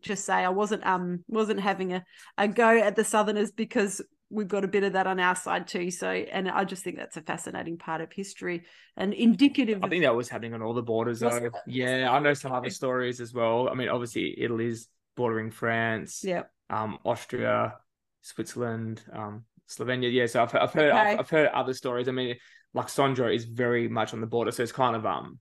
[0.00, 2.04] just say i wasn't um wasn't having a,
[2.38, 4.00] a go at the southerners because
[4.30, 6.96] we've got a bit of that on our side too so and i just think
[6.96, 8.64] that's a fascinating part of history
[8.96, 11.50] and indicative I think that was happening on all the borders though.
[11.66, 13.68] Yeah, I know some other stories as well.
[13.68, 17.74] I mean, obviously Italy's bordering France, yeah um, Austria,
[18.22, 20.12] Switzerland, um, Slovenia.
[20.12, 22.08] Yeah, so I've, I've heard I've, I've heard other stories.
[22.08, 22.36] I mean,
[22.74, 25.38] like Sondrio is very much on the border, so it's kind of um.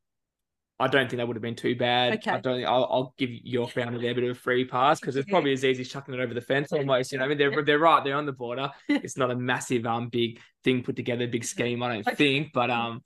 [0.80, 2.16] I don't think that would have been too bad.
[2.16, 2.32] Okay.
[2.32, 5.00] I don't think I'll, I'll give your family there a bit of a free pass
[5.00, 7.12] because it's probably as easy as chucking it over the fence almost.
[7.14, 8.70] You know, I mean, they're they're right, they're on the border.
[8.90, 11.82] It's not a massive um big thing put together, big scheme.
[11.82, 12.16] I don't Okay.
[12.16, 13.04] think, but um,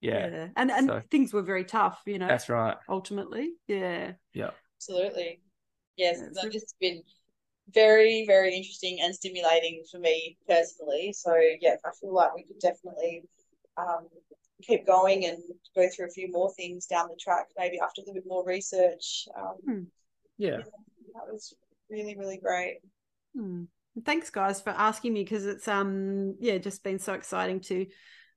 [0.00, 2.76] yeah, and and So- things were very tough you know that's right.
[2.88, 4.50] ultimately yeah Yeah.
[4.78, 5.40] Absolutely.
[5.96, 7.02] Yes, Yeah, no, so- this has been
[7.72, 11.12] very, very interesting and stimulating for me personally.
[11.12, 13.22] So yeah, I feel like we could definitely
[13.76, 14.06] um,
[14.62, 15.38] keep going and
[15.74, 18.44] go through a few more things down the track, maybe after a little bit more
[18.44, 19.26] research.
[19.36, 19.86] Um,
[20.38, 20.58] Yeah.
[20.58, 21.54] that was
[21.88, 22.78] really, really great.
[23.36, 23.64] Hmm.
[24.04, 27.86] Thanks, guys, for asking me because it's um yeah just been so exciting to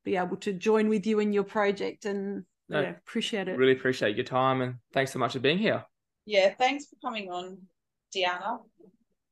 [0.03, 3.57] be able to join with you in your project and No, yeah appreciate it.
[3.57, 5.85] Really appreciate your time and thanks so much for being here.
[6.25, 7.57] Yeah, thanks for coming on,
[8.15, 8.59] Deanna.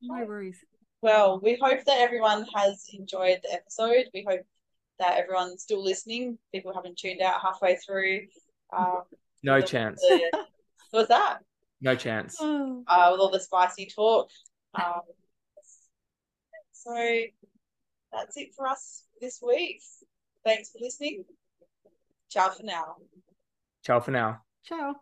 [0.02, 0.58] No worries.
[1.02, 4.04] Well, we hope that everyone has enjoyed the episode.
[4.14, 4.42] We hope
[5.02, 6.38] that everyone's still listening.
[6.54, 8.20] People haven't tuned out halfway through.
[8.72, 9.02] Um,
[9.42, 10.00] No with chance.
[10.00, 10.46] the-
[10.90, 11.38] what's that?
[11.80, 12.36] No chance.
[12.40, 12.84] Oh.
[12.86, 14.30] Uh, with all the spicy talk.
[14.74, 15.02] Um,
[16.72, 16.94] so
[18.12, 19.82] that's it for us this week.
[20.44, 21.24] Thanks for listening.
[22.30, 22.96] Ciao for now.
[23.84, 24.42] Ciao for now.
[24.64, 24.94] Ciao.